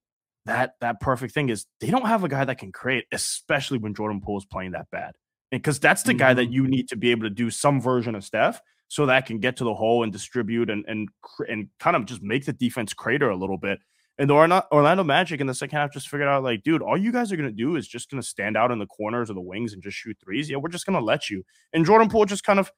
[0.49, 3.95] that that perfect thing is they don't have a guy that can create, especially when
[3.95, 5.15] Jordan Poole is playing that bad.
[5.51, 6.19] because that's the mm-hmm.
[6.19, 6.53] guy that mm-hmm.
[6.53, 9.57] you need to be able to do some version of Steph so that can get
[9.59, 11.09] to the hole and distribute and and
[11.49, 13.79] and kind of just make the defense crater a little bit.
[14.21, 17.13] And the Orlando Magic in the second half just figured out, like, dude, all you
[17.13, 19.73] guys are gonna do is just gonna stand out in the corners or the wings
[19.73, 20.51] and just shoot threes.
[20.51, 21.45] Yeah, we're just gonna let you.
[21.73, 22.73] And Jordan Poole just kind of,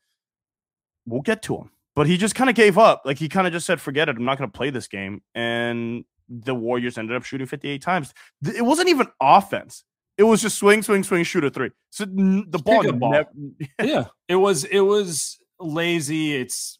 [1.06, 3.02] we'll get to him, but he just kind of gave up.
[3.06, 5.22] Like he kind of just said, forget it, I'm not gonna play this game.
[5.34, 8.14] And the Warriors ended up shooting 58 times.
[8.42, 9.84] It wasn't even offense.
[10.16, 11.70] It was just swing, swing, swing, shoot a three.
[11.90, 13.12] So the ball, ball.
[13.12, 13.30] Never,
[13.82, 16.36] yeah, it was it was lazy.
[16.36, 16.78] It's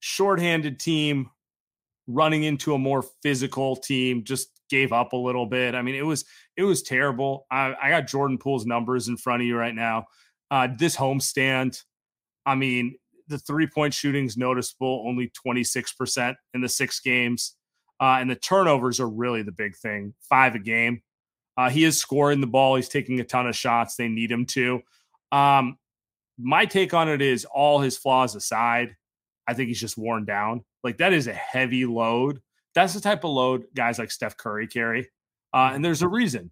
[0.00, 1.30] shorthanded team
[2.06, 4.24] running into a more physical team.
[4.24, 5.74] Just gave up a little bit.
[5.74, 6.24] I mean, it was
[6.56, 7.46] it was terrible.
[7.50, 10.06] I, I got Jordan Poole's numbers in front of you right now.
[10.50, 11.82] Uh, this homestand,
[12.44, 12.96] I mean,
[13.28, 17.54] the three point shooting's noticeable, only 26% in the six games.
[18.00, 21.02] Uh, and the turnovers are really the big thing, five a game.
[21.56, 22.76] Uh, he is scoring the ball.
[22.76, 23.96] He's taking a ton of shots.
[23.96, 24.82] They need him to.
[25.32, 25.78] Um,
[26.38, 28.94] my take on it is all his flaws aside,
[29.48, 30.64] I think he's just worn down.
[30.84, 32.40] Like that is a heavy load.
[32.74, 35.08] That's the type of load guys like Steph Curry carry.
[35.54, 36.50] Uh, and there's a reason.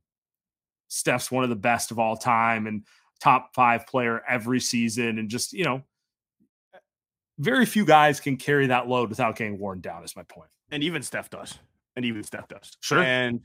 [0.89, 2.85] Steph's one of the best of all time and
[3.21, 5.19] top five player every season.
[5.19, 5.83] And just, you know,
[7.39, 10.49] very few guys can carry that load without getting worn down, is my point.
[10.75, 11.57] And even Steph does.
[11.95, 12.77] And even Steph does.
[12.81, 13.01] Sure.
[13.01, 13.43] And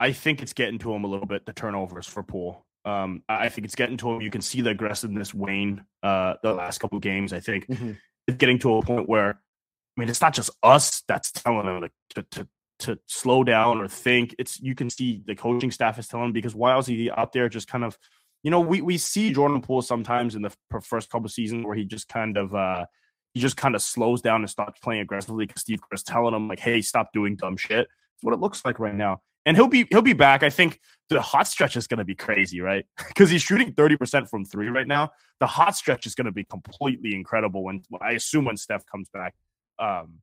[0.00, 2.66] I think it's getting to him a little bit, the turnovers for Poole.
[2.84, 4.20] Um, I think it's getting to him.
[4.20, 7.32] You can see the aggressiveness wane uh, the last couple games.
[7.32, 7.92] I think mm-hmm.
[8.26, 11.88] it's getting to a point where, I mean, it's not just us that's telling him
[12.16, 12.48] to, to,
[12.80, 14.34] to slow down or think.
[14.36, 17.12] It's you can see the coaching staff is telling him because why else is he
[17.12, 17.96] out there just kind of,
[18.42, 20.52] you know, we we see Jordan Poole sometimes in the
[20.82, 22.86] first couple seasons where he just kind of uh,
[23.36, 26.48] he just kind of slows down and stops playing aggressively because Steve Kerr's telling him
[26.48, 27.80] like, hey, stop doing dumb shit.
[28.14, 30.42] It's what it looks like right now and he'll be he'll be back.
[30.42, 32.84] I think the hot stretch is going to be crazy, right?
[33.08, 35.12] Because he's shooting thirty percent from three right now.
[35.40, 39.08] The hot stretch is going to be completely incredible when I assume when Steph comes
[39.08, 39.34] back.
[39.78, 40.18] Um,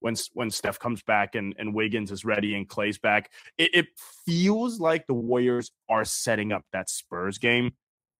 [0.00, 3.86] when when Steph comes back and and Wiggins is ready and Klay's back, it, it
[4.24, 7.72] feels like the Warriors are setting up that Spurs game.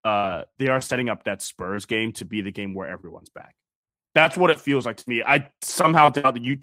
[0.05, 3.55] Uh, they are setting up that Spurs game to be the game where everyone's back.
[4.15, 5.23] That's what it feels like to me.
[5.23, 6.59] I somehow doubt that you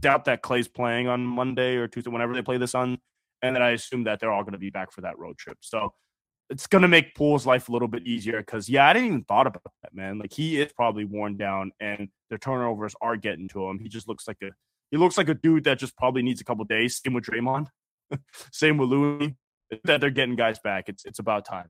[0.00, 2.98] doubt that Klay's playing on Monday or Tuesday, whenever they play this on
[3.42, 5.58] and then I assume that they're all going to be back for that road trip.
[5.60, 5.92] So
[6.50, 9.24] it's going to make Poole's life a little bit easier because, yeah, I didn't even
[9.24, 10.18] thought about that, man.
[10.18, 13.78] Like he is probably worn down, and the turnovers are getting to him.
[13.78, 14.50] He just looks like a
[14.90, 17.00] he looks like a dude that just probably needs a couple days.
[17.02, 17.66] Same with Draymond,
[18.52, 19.36] same with Louis.
[19.84, 20.88] That they're getting guys back.
[20.88, 21.68] It's it's about time.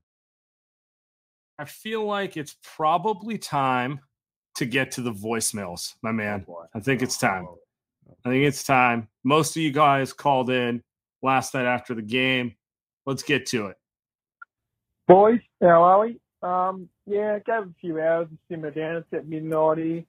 [1.57, 3.99] I feel like it's probably time
[4.59, 6.45] to get to the voicemails, my man.
[6.47, 7.47] Oh, I think it's time.
[7.49, 7.59] Oh.
[8.25, 9.07] I think it's time.
[9.23, 10.83] Most of you guys called in
[11.21, 12.55] last night after the game.
[13.05, 13.77] Let's get to it.
[15.07, 16.19] Boys, how are we?
[16.41, 18.97] Um, yeah, gave a few hours to simmer down.
[18.97, 20.05] It's at midnight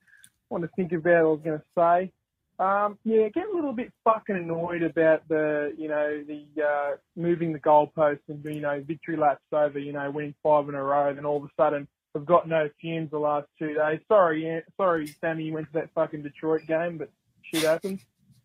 [0.51, 2.13] Want to think about what I was going to say.
[2.59, 7.53] Um, yeah, get a little bit fucking annoyed about the, you know, the uh, moving
[7.53, 11.15] the goalposts and you know victory laps over, you know, winning five in a row.
[11.15, 14.01] Then all of a sudden we've got no fumes the last two days.
[14.09, 17.11] Sorry, yeah, sorry, Sammy, you went to that fucking Detroit game, but
[17.43, 18.01] shit happens.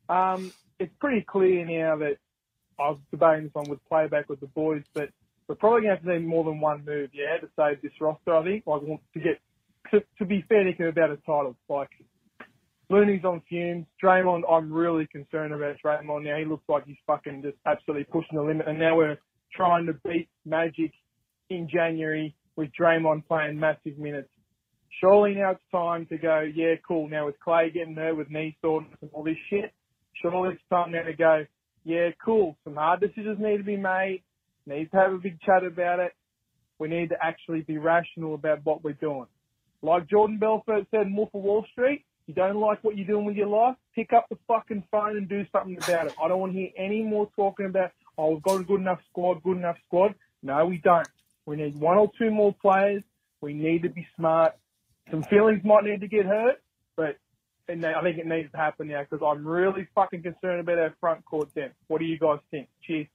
[0.10, 2.18] Um, it's pretty clear now that
[2.80, 5.10] I was debating this one with playback with the boys, but
[5.48, 7.92] we're probably going to have to need more than one move, yeah, to save this
[8.02, 8.64] roster, I think.
[8.66, 9.40] Like, to get,
[9.92, 11.56] to, to be fair to about a title.
[11.70, 11.90] Like,
[12.90, 13.86] Looney's on fumes.
[14.04, 16.38] Draymond, I'm really concerned about Draymond now.
[16.38, 18.68] He looks like he's fucking just absolutely pushing the limit.
[18.68, 19.18] And now we're
[19.54, 20.92] trying to beat Magic
[21.50, 24.30] in January with Draymond playing massive minutes.
[25.02, 27.10] Surely now it's time to go, yeah, cool.
[27.10, 29.74] Now with Klay getting there with knee soreness and all this shit,
[30.22, 31.46] surely it's time now to go,
[31.84, 32.58] yeah, cool.
[32.64, 34.24] Some hard decisions need to be made.
[34.66, 36.14] Need to have a big chat about it.
[36.80, 39.28] We need to actually be rational about what we're doing.
[39.82, 43.26] Like Jordan Belfort said in Wolf of Wall Street, you don't like what you're doing
[43.26, 46.16] with your life, pick up the fucking phone and do something about it.
[46.22, 49.00] I don't want to hear any more talking about, oh, we've got a good enough
[49.12, 50.16] squad, good enough squad.
[50.42, 51.08] No, we don't.
[51.46, 53.04] We need one or two more players.
[53.42, 54.54] We need to be smart.
[55.12, 56.62] Some feelings might need to get hurt,
[56.98, 57.18] but
[57.68, 60.96] and I think it needs to happen now because I'm really fucking concerned about our
[61.00, 61.76] front court depth.
[61.88, 62.70] What do you guys think?
[62.84, 63.08] Cheers.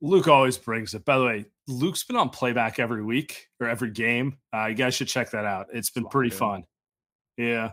[0.00, 1.04] Luke always brings it.
[1.04, 4.38] By the way, Luke's been on playback every week or every game.
[4.54, 5.66] Uh, you guys should check that out.
[5.72, 6.64] It's been pretty fun.
[7.36, 7.72] Yeah.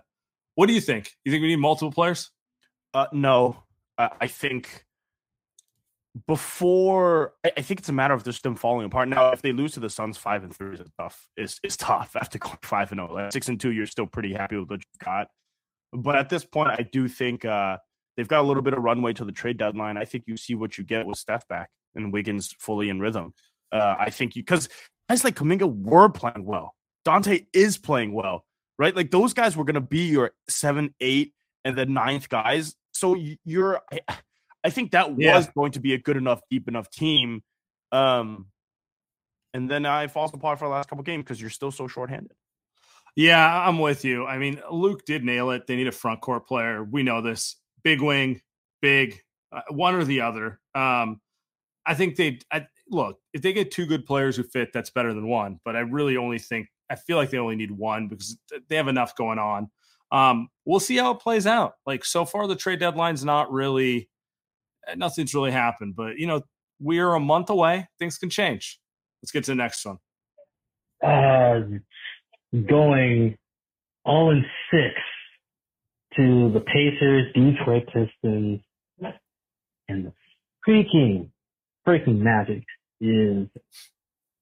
[0.56, 1.12] What do you think?
[1.24, 2.32] You think we need multiple players?
[2.94, 3.64] Uh, no,
[3.98, 4.85] I think
[6.28, 9.10] before I, think it's a matter of just them falling apart.
[9.10, 11.28] Now, if they lose to the Suns five and three is tough.
[11.36, 13.10] It's it's tough after five and zero.
[13.12, 13.16] Oh.
[13.16, 15.28] Like six and two, you're still pretty happy with what you got.
[15.92, 17.78] But at this point, I do think uh,
[18.16, 19.98] they've got a little bit of runway to the trade deadline.
[19.98, 23.34] I think you see what you get with Steph back and Wiggins fully in rhythm.
[23.72, 24.70] Uh, I think you because
[25.10, 26.76] guys like Kuminga were playing well.
[27.06, 28.46] Donte is playing well,
[28.80, 28.96] right?
[28.96, 32.76] Like those guys were going to be your seven, eight, and the ninth guys.
[32.94, 34.00] So you're, I
[34.70, 35.38] think that yeah.
[35.38, 37.44] was going to be a good enough, deep enough team.
[37.92, 38.48] Um,
[39.54, 42.34] and then I falls apart for the last couple games because you're still so shorthanded.
[43.16, 44.26] Yeah, I'm with you.
[44.26, 45.68] I mean, Luke did nail it.
[45.68, 46.84] They need a front court player.
[46.84, 47.56] We know this.
[47.84, 48.42] Big wing,
[48.82, 49.22] big,
[49.54, 50.60] uh, one or the other.
[50.74, 51.22] Um,
[51.86, 55.14] I think they I, look if they get two good players who fit, that's better
[55.14, 55.60] than one.
[55.64, 58.38] But I really only think I feel like they only need one because
[58.68, 59.70] they have enough going on.
[60.12, 61.74] Um, we'll see how it plays out.
[61.86, 64.10] Like so far, the trade deadline's not really
[64.96, 65.96] nothing's really happened.
[65.96, 66.42] But you know,
[66.80, 67.88] we're a month away.
[68.00, 68.80] Things can change.
[69.22, 69.98] Let's get to the next one.
[71.04, 71.62] Uh,
[72.68, 73.38] going
[74.04, 74.94] all in six
[76.16, 78.62] to the Pacers, Detroit Pistons,
[79.88, 80.14] and the
[80.68, 81.30] freaking,
[81.88, 82.64] freaking Magic
[83.02, 83.48] is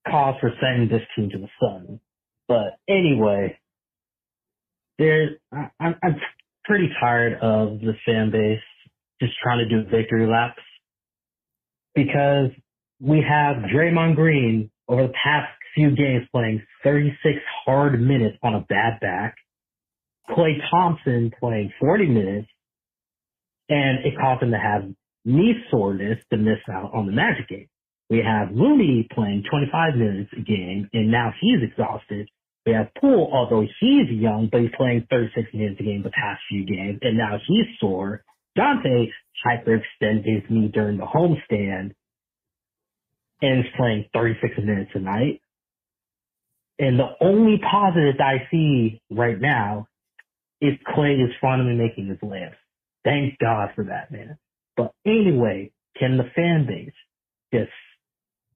[0.07, 1.99] cause for sending this team to the sun.
[2.47, 3.57] But anyway,
[4.99, 6.15] there's, I, I'm, I'm
[6.65, 8.59] pretty tired of the fan base
[9.21, 10.61] just trying to do victory laps
[11.95, 12.49] because
[12.99, 18.61] we have Draymond Green over the past few games playing 36 hard minutes on a
[18.61, 19.35] bad back.
[20.29, 22.47] Klay Thompson playing 40 minutes
[23.69, 24.83] and it caused him to have
[25.25, 27.67] knee soreness to miss out on the Magic game.
[28.09, 32.29] We have Looney playing 25 minutes a game and now he's exhausted.
[32.65, 36.41] We have Poole, although he's young, but he's playing 36 minutes a game the past
[36.49, 38.23] few games and now he's sore.
[38.57, 39.09] Donte
[39.45, 41.91] hyperextended knee during the homestand
[43.41, 45.41] and is playing 36 minutes a night.
[46.79, 49.87] And the only positive I see right now
[50.61, 52.55] is Clay is finally making his layups.
[53.03, 54.37] Thank God for that, man.
[54.77, 56.93] But anyway, can the fan base
[57.53, 57.71] just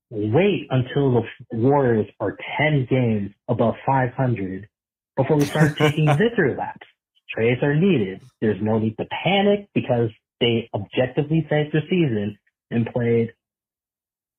[0.10, 1.22] wait until the
[1.52, 4.68] Warriors are 10 games above 500
[5.16, 6.88] before we start taking victory laps?
[7.34, 8.22] Trades are needed.
[8.42, 10.10] There's no need to panic because
[10.40, 12.38] they objectively finished their season
[12.72, 13.34] and played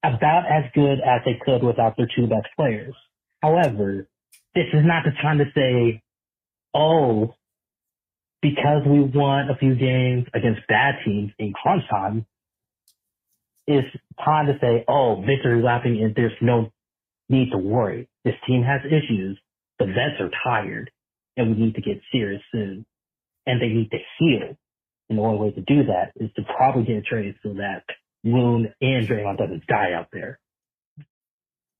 [0.02, 2.94] about as good as they could without their two best players.
[3.42, 4.08] However,
[4.54, 6.02] this is not the time to say,
[6.74, 7.34] oh,
[8.40, 12.26] because we won a few games against bad teams in crunch time,
[13.66, 13.88] it's
[14.24, 16.72] time to say, oh, victory lapping and there's no
[17.28, 18.08] need to worry.
[18.24, 19.38] This team has issues.
[19.78, 20.90] The vets are tired
[21.38, 22.84] and we need to get serious soon.
[23.46, 24.58] And they need to heal.
[25.08, 27.84] And the only way to do that is to probably get a traded so that
[28.24, 30.38] Moon and Draymond doesn't die out there.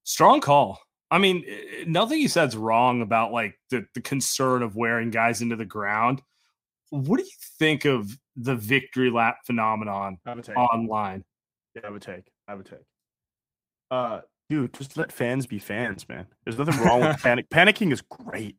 [0.04, 0.80] Strong call.
[1.10, 5.42] I mean, eh, nothing he said's wrong about like the, the concern of wearing guys
[5.42, 6.22] into the ground.
[6.90, 10.18] What do you think of the victory lap phenomenon
[10.56, 11.24] online?
[11.74, 12.30] Yeah, I would take.
[12.46, 12.84] I would take.
[13.90, 16.26] Uh, dude, just let fans be fans, man.
[16.44, 17.50] There's nothing wrong with panic.
[17.50, 18.56] Panicking is great.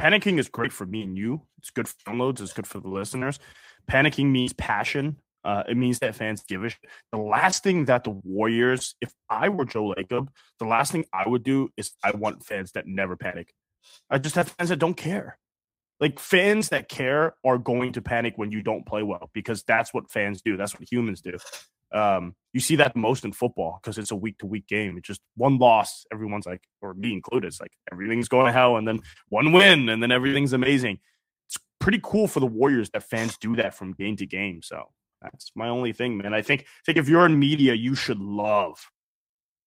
[0.00, 1.42] Panicking is great for me and you.
[1.58, 2.40] It's good for downloads.
[2.40, 3.38] It's good for the listeners.
[3.90, 5.16] Panicking means passion.
[5.44, 6.80] Uh, it means that fans give a shit.
[7.10, 10.28] The last thing that the Warriors, if I were Joe Lacob,
[10.58, 13.52] the last thing I would do is I want fans that never panic.
[14.08, 15.38] I just have fans that don't care.
[16.00, 19.92] Like fans that care are going to panic when you don't play well because that's
[19.92, 20.56] what fans do.
[20.56, 21.38] That's what humans do.
[21.92, 24.96] Um, you see that most in football because it's a week to week game.
[24.98, 28.76] It's just one loss, everyone's like, or me included, it's like everything's going to hell,
[28.76, 30.98] and then one win, and then everything's amazing.
[31.48, 34.60] It's pretty cool for the Warriors that fans do that from game to game.
[34.62, 34.84] So
[35.20, 36.34] that's my only thing, man.
[36.34, 38.90] I think I think if you're in media, you should love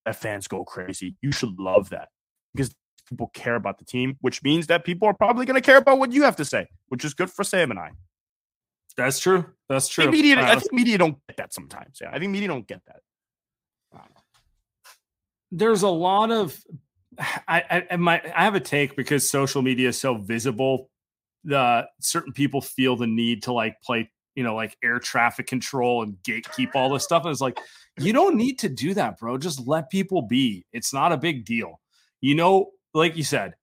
[0.04, 1.16] that fans go crazy.
[1.20, 2.08] You should love that
[2.54, 2.74] because
[3.08, 5.98] people care about the team, which means that people are probably going to care about
[5.98, 7.90] what you have to say, which is good for Sam and I.
[8.96, 9.44] That's true.
[9.68, 10.04] That's true.
[10.04, 11.98] I think media, uh, I think media don't get that sometimes.
[12.00, 13.00] Yeah, I think media don't get that.
[15.52, 16.58] There's a lot of
[17.18, 20.90] I, I my I have a take because social media is so visible.
[21.44, 26.02] The certain people feel the need to like play you know, like air traffic control
[26.02, 27.24] and gatekeep all this stuff.
[27.24, 27.58] And it's like,
[27.98, 29.38] you don't need to do that, bro.
[29.38, 30.64] Just let people be.
[30.72, 31.80] It's not a big deal.
[32.20, 33.54] You know, like you said,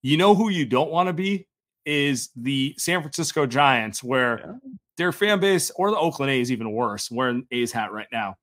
[0.00, 1.46] you know who you don't want to be
[1.84, 4.52] is the San Francisco Giants, where yeah.
[4.96, 8.36] their fan base or the Oakland A's even worse, wearing A's hat right now.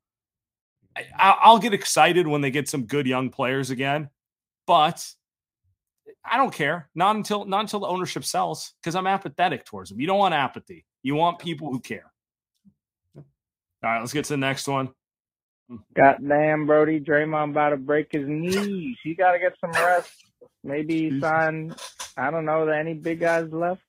[1.18, 4.10] I, will get excited when they get some good young players again,
[4.68, 5.06] but
[6.26, 6.90] I don't care.
[6.96, 10.00] Not until not until the ownership sells because I'm apathetic towards them.
[10.00, 10.86] You don't want apathy.
[11.04, 12.12] You want people who care.
[13.16, 13.24] All
[13.82, 14.90] right, let's get to the next one.
[15.70, 15.78] Hmm.
[15.96, 18.98] Goddamn, Brody, Draymond about to break his knees.
[19.04, 20.12] He got to get some rest.
[20.64, 21.74] Maybe sign.
[22.18, 22.68] I don't know.
[22.68, 23.82] Any big guys left?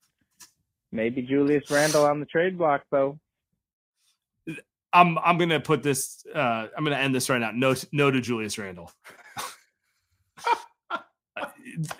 [0.91, 3.19] Maybe Julius Randle on the trade block though.
[4.93, 6.25] I'm I'm gonna put this.
[6.33, 7.51] Uh, I'm gonna end this right now.
[7.51, 8.91] No, no to Julius Randle.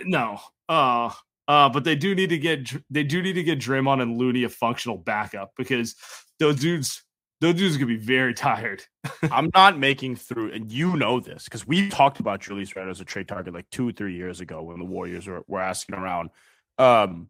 [0.05, 0.39] no.
[0.67, 1.11] Uh
[1.47, 4.43] uh, but they do need to get they do need to get Draymond and Looney
[4.43, 5.95] a functional backup because
[6.39, 7.03] those dudes
[7.42, 8.84] those dudes gonna be very tired.
[9.24, 13.02] I'm not making through, and you know this because we talked about Julius Randle as
[13.02, 15.96] a trade target like two or three years ago when the Warriors were, were asking
[15.96, 16.30] around.
[16.78, 17.30] Um,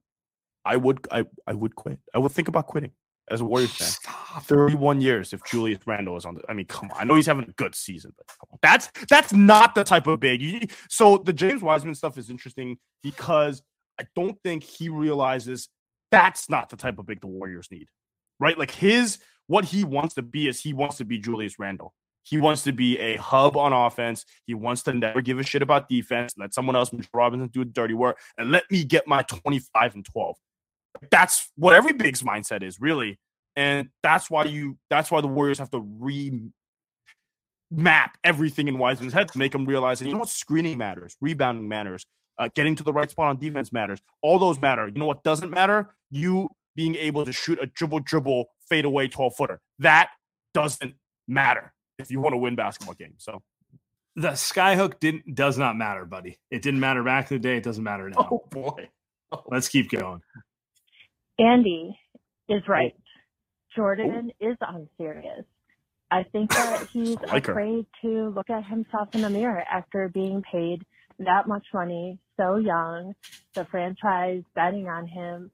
[0.63, 1.99] I would I I would quit.
[2.13, 2.91] I would think about quitting
[3.29, 3.87] as a Warriors fan.
[3.87, 4.43] Stop.
[4.43, 7.01] 31 years if Julius Randle is on the I mean, come on.
[7.01, 8.27] I know he's having a good season, but.
[8.61, 10.41] That's that's not the type of big.
[10.41, 13.63] You- So the James Wiseman stuff is interesting because
[13.99, 15.69] I don't think he realizes
[16.11, 17.87] that's not the type of big the Warriors need.
[18.39, 18.57] Right?
[18.57, 19.17] Like his
[19.51, 21.93] what he wants to be is he wants to be Julius Randle.
[22.23, 24.25] He wants to be a hub on offense.
[24.45, 26.33] He wants to never give a shit about defense.
[26.37, 29.95] Let someone else, Mitchell Robinson, do the dirty work, and let me get my 25
[29.95, 30.37] and 12.
[31.09, 33.19] That's what every big's mindset is, really.
[33.57, 36.49] And that's why you that's why the Warriors have to re
[37.69, 41.17] map everything in Wiseman's head to make him realize that you know what screening matters,
[41.19, 42.05] rebounding matters,
[42.37, 43.99] uh, getting to the right spot on defense matters.
[44.21, 44.87] All those matter.
[44.87, 45.93] You know what doesn't matter?
[46.09, 49.59] You being able to shoot a dribble dribble fade away 12 footer.
[49.79, 50.09] That
[50.53, 50.95] doesn't
[51.27, 53.17] matter if you want to win basketball games.
[53.19, 53.41] So
[54.15, 56.39] The skyhook didn't does not matter, buddy.
[56.49, 57.57] It didn't matter back in the day.
[57.57, 58.29] It doesn't matter now.
[58.31, 58.89] Oh boy.
[59.47, 60.21] Let's keep going.
[61.39, 61.97] Andy
[62.49, 62.95] is right.
[63.75, 64.49] Jordan oh.
[64.51, 65.45] is unserious.
[66.11, 67.53] I think that he's I like her.
[67.53, 70.85] afraid to look at himself in the mirror after being paid
[71.19, 73.13] that much money, so young,
[73.53, 75.51] the franchise betting on him.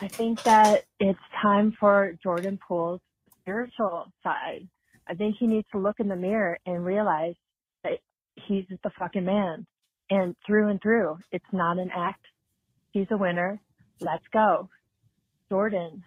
[0.00, 3.00] I think that it's time for Jordan Poole's
[3.40, 4.68] spiritual side.
[5.08, 7.34] I think he needs to look in the mirror and realize
[7.82, 7.98] that
[8.34, 9.66] he's the fucking man.
[10.10, 12.24] And through and through, it's not an act.
[12.92, 13.60] He's a winner.
[14.00, 14.68] Let's go.
[15.48, 16.02] Jordan,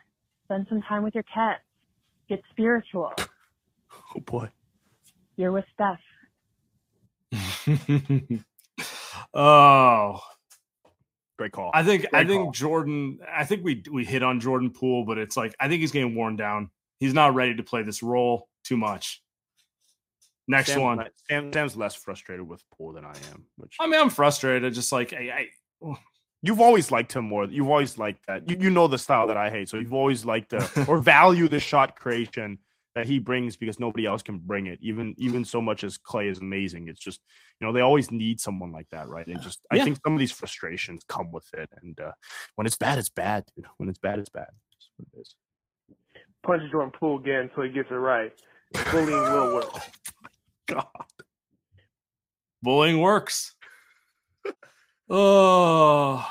[0.46, 1.62] spend some time with your cats.
[2.30, 3.14] Get spiritual.
[4.16, 4.50] Oh boy.
[5.36, 6.00] You're with Steph.
[9.34, 10.20] oh,
[11.38, 11.72] Great call.
[11.74, 12.52] I think I think call.
[12.52, 13.20] Jordan.
[13.32, 16.16] I think we we hit on Jordan Poole, but it's like I think he's getting
[16.16, 16.72] worn down.
[17.00, 19.22] He's not ready to play this role too much.
[20.48, 21.10] Next Sam's one.
[21.30, 24.74] Sam, Sam's less frustrated with Poole than I am, which I mean, I'm frustrated.
[24.74, 25.48] Just like I, I
[25.84, 25.98] oh.
[26.42, 27.46] you've always liked him more.
[27.46, 28.50] You've always liked that.
[28.50, 29.70] You, you know the style that I hate.
[29.70, 32.58] So you've always liked the or value the shot creation
[32.98, 34.80] that he brings because nobody else can bring it.
[34.82, 36.88] Even even so much as Klay is amazing.
[36.88, 37.22] It's just
[37.60, 39.28] you know they always need someone like that, right?
[39.28, 41.70] And just I think some of these frustrations come with it.
[41.84, 42.14] And uh,
[42.56, 43.46] when it's bad, it's bad.
[43.56, 43.68] Dude.
[43.78, 44.48] When it's bad, it's bad.
[44.48, 45.36] That's what it is.
[46.44, 48.34] Punch Jordan Poole again until he gets it right.
[48.92, 49.74] Bullying will work.
[50.68, 50.88] God.
[52.64, 53.54] bullying works.
[55.10, 56.28] oh,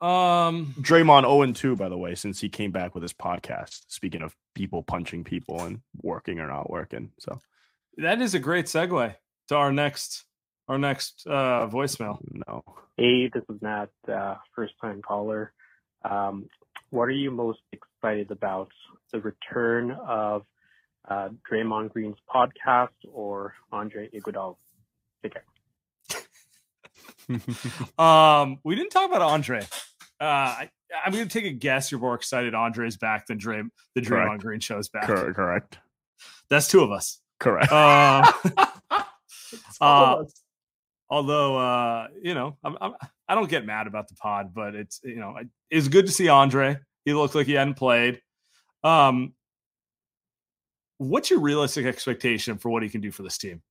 [0.00, 3.82] um, Draymond 0 2, by the way, since he came back with his podcast.
[3.88, 7.10] Speaking of people punching people and working or not working.
[7.18, 7.40] So
[7.96, 9.14] that is a great segue
[9.48, 10.24] to our next
[10.68, 12.18] our next uh voicemail.
[12.46, 12.62] no.
[12.96, 15.52] Hey, this is Matt, uh, first time caller.
[16.04, 16.48] Um,
[16.90, 18.70] what are you most excited about?
[19.12, 20.44] The return of
[21.08, 24.56] uh, Draymond Green's podcast or Andre Iguodala?
[25.22, 25.44] Take care.
[27.98, 29.66] Um, we didn't talk about Andre.
[30.20, 30.70] Uh, I,
[31.04, 31.90] I'm going to take a guess.
[31.90, 33.62] You're more excited Andre's back than Dray
[33.94, 34.42] the Draymond Correct.
[34.42, 35.04] Green show's back.
[35.04, 35.36] Correct.
[35.36, 35.78] Correct.
[36.50, 37.20] That's two of us.
[37.38, 37.70] Correct.
[37.70, 38.32] Uh,
[39.80, 40.24] uh,
[41.08, 42.94] although uh, you know, I'm, I'm,
[43.28, 45.36] I don't get mad about the pod, but it's you know,
[45.70, 46.78] it's good to see Andre.
[47.04, 48.20] He looked like he hadn't played.
[48.82, 49.34] Um,
[50.98, 53.62] what's your realistic expectation for what he can do for this team?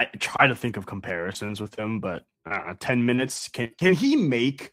[0.00, 4.16] I try to think of comparisons with him, but uh, 10 minutes can can he
[4.16, 4.72] make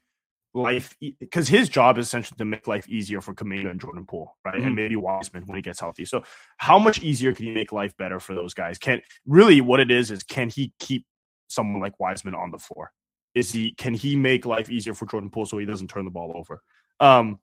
[0.53, 4.37] life because his job is essentially to make life easier for Kuminga and Jordan Poole,
[4.45, 4.55] right?
[4.55, 4.67] Mhm.
[4.67, 6.05] And maybe Wiseman when he gets healthy.
[6.05, 6.23] So
[6.57, 8.77] how much easier can he make life better for those guys?
[8.77, 11.05] Can really what it is is can he keep
[11.49, 12.91] someone like Wiseman on the floor?
[13.35, 16.11] Is he can he make life easier for Jordan Poole so he doesn't turn the
[16.11, 16.61] ball over?
[17.01, 17.39] Um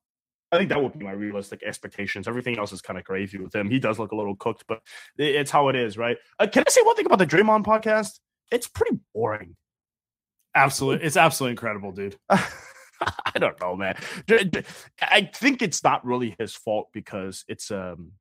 [0.54, 2.28] I think that would be my realistic expectations.
[2.28, 3.70] Everything else is kind of crazy with him.
[3.70, 4.80] He does look a little cooked, but
[5.18, 6.16] it's how it is, right?
[6.38, 8.20] Uh, can I say one thing about the Draymond podcast?
[8.50, 9.56] It's pretty boring.
[10.54, 12.16] Absolutely, it's absolutely incredible, dude.
[12.30, 13.96] I don't know, man.
[15.02, 18.12] I think it's not really his fault because it's um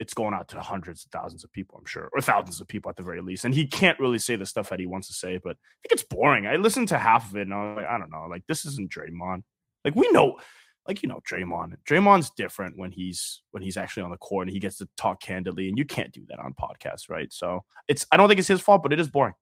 [0.00, 2.90] it's going out to hundreds of thousands of people, I'm sure, or thousands of people
[2.90, 3.44] at the very least.
[3.44, 5.92] And he can't really say the stuff that he wants to say, but I think
[5.92, 6.46] it's boring.
[6.46, 8.64] I listened to half of it and I was like, I don't know, like this
[8.64, 9.42] isn't Draymond.
[9.84, 10.38] Like we know,
[10.86, 11.76] like you know, Draymond.
[11.88, 15.20] Draymond's different when he's when he's actually on the court and he gets to talk
[15.20, 17.32] candidly, and you can't do that on podcasts, right?
[17.32, 19.34] So it's I don't think it's his fault, but it is boring.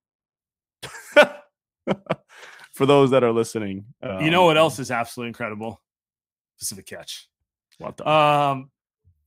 [2.72, 5.80] For those that are listening, you know um, what else is absolutely incredible?
[6.58, 7.28] Pacific Catch.
[7.78, 8.08] Well done.
[8.08, 8.70] Um,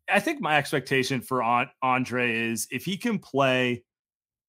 [0.10, 1.44] I think my expectation for
[1.82, 3.84] Andre is if he can play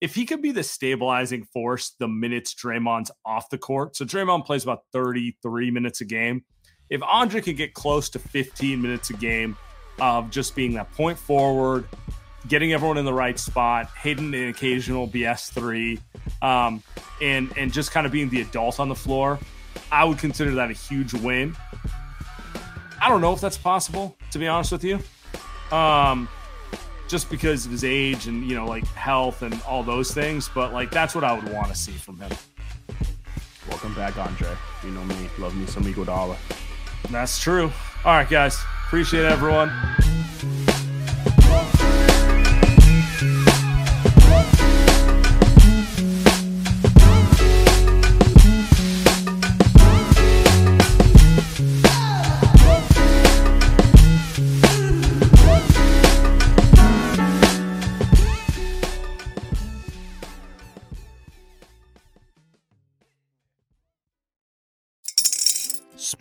[0.01, 4.45] if he can be the stabilizing force the minutes Draymond's off the court, so Draymond
[4.45, 6.45] plays about 33 minutes a game.
[6.89, 9.57] If Andre could get close to 15 minutes a game
[10.01, 11.89] of just being that point forward,
[12.49, 15.99] getting everyone in the right spot, hitting an occasional BS three,
[16.43, 16.83] um,
[17.21, 19.39] and and just kind of being the adult on the floor,
[19.91, 21.57] I would consider that a huge win.
[23.01, 25.01] I don't know if that's possible, to be honest with you.
[25.77, 26.29] Um,
[27.09, 30.49] just because of his age and you know like health and all those things.
[30.55, 32.31] But like that's what I would want to see from him.
[33.69, 34.51] Welcome back, Andre.
[34.85, 36.37] You know me, love me some Iguodala.
[37.11, 37.73] That's true.
[38.05, 39.71] All right, guys, appreciate everyone.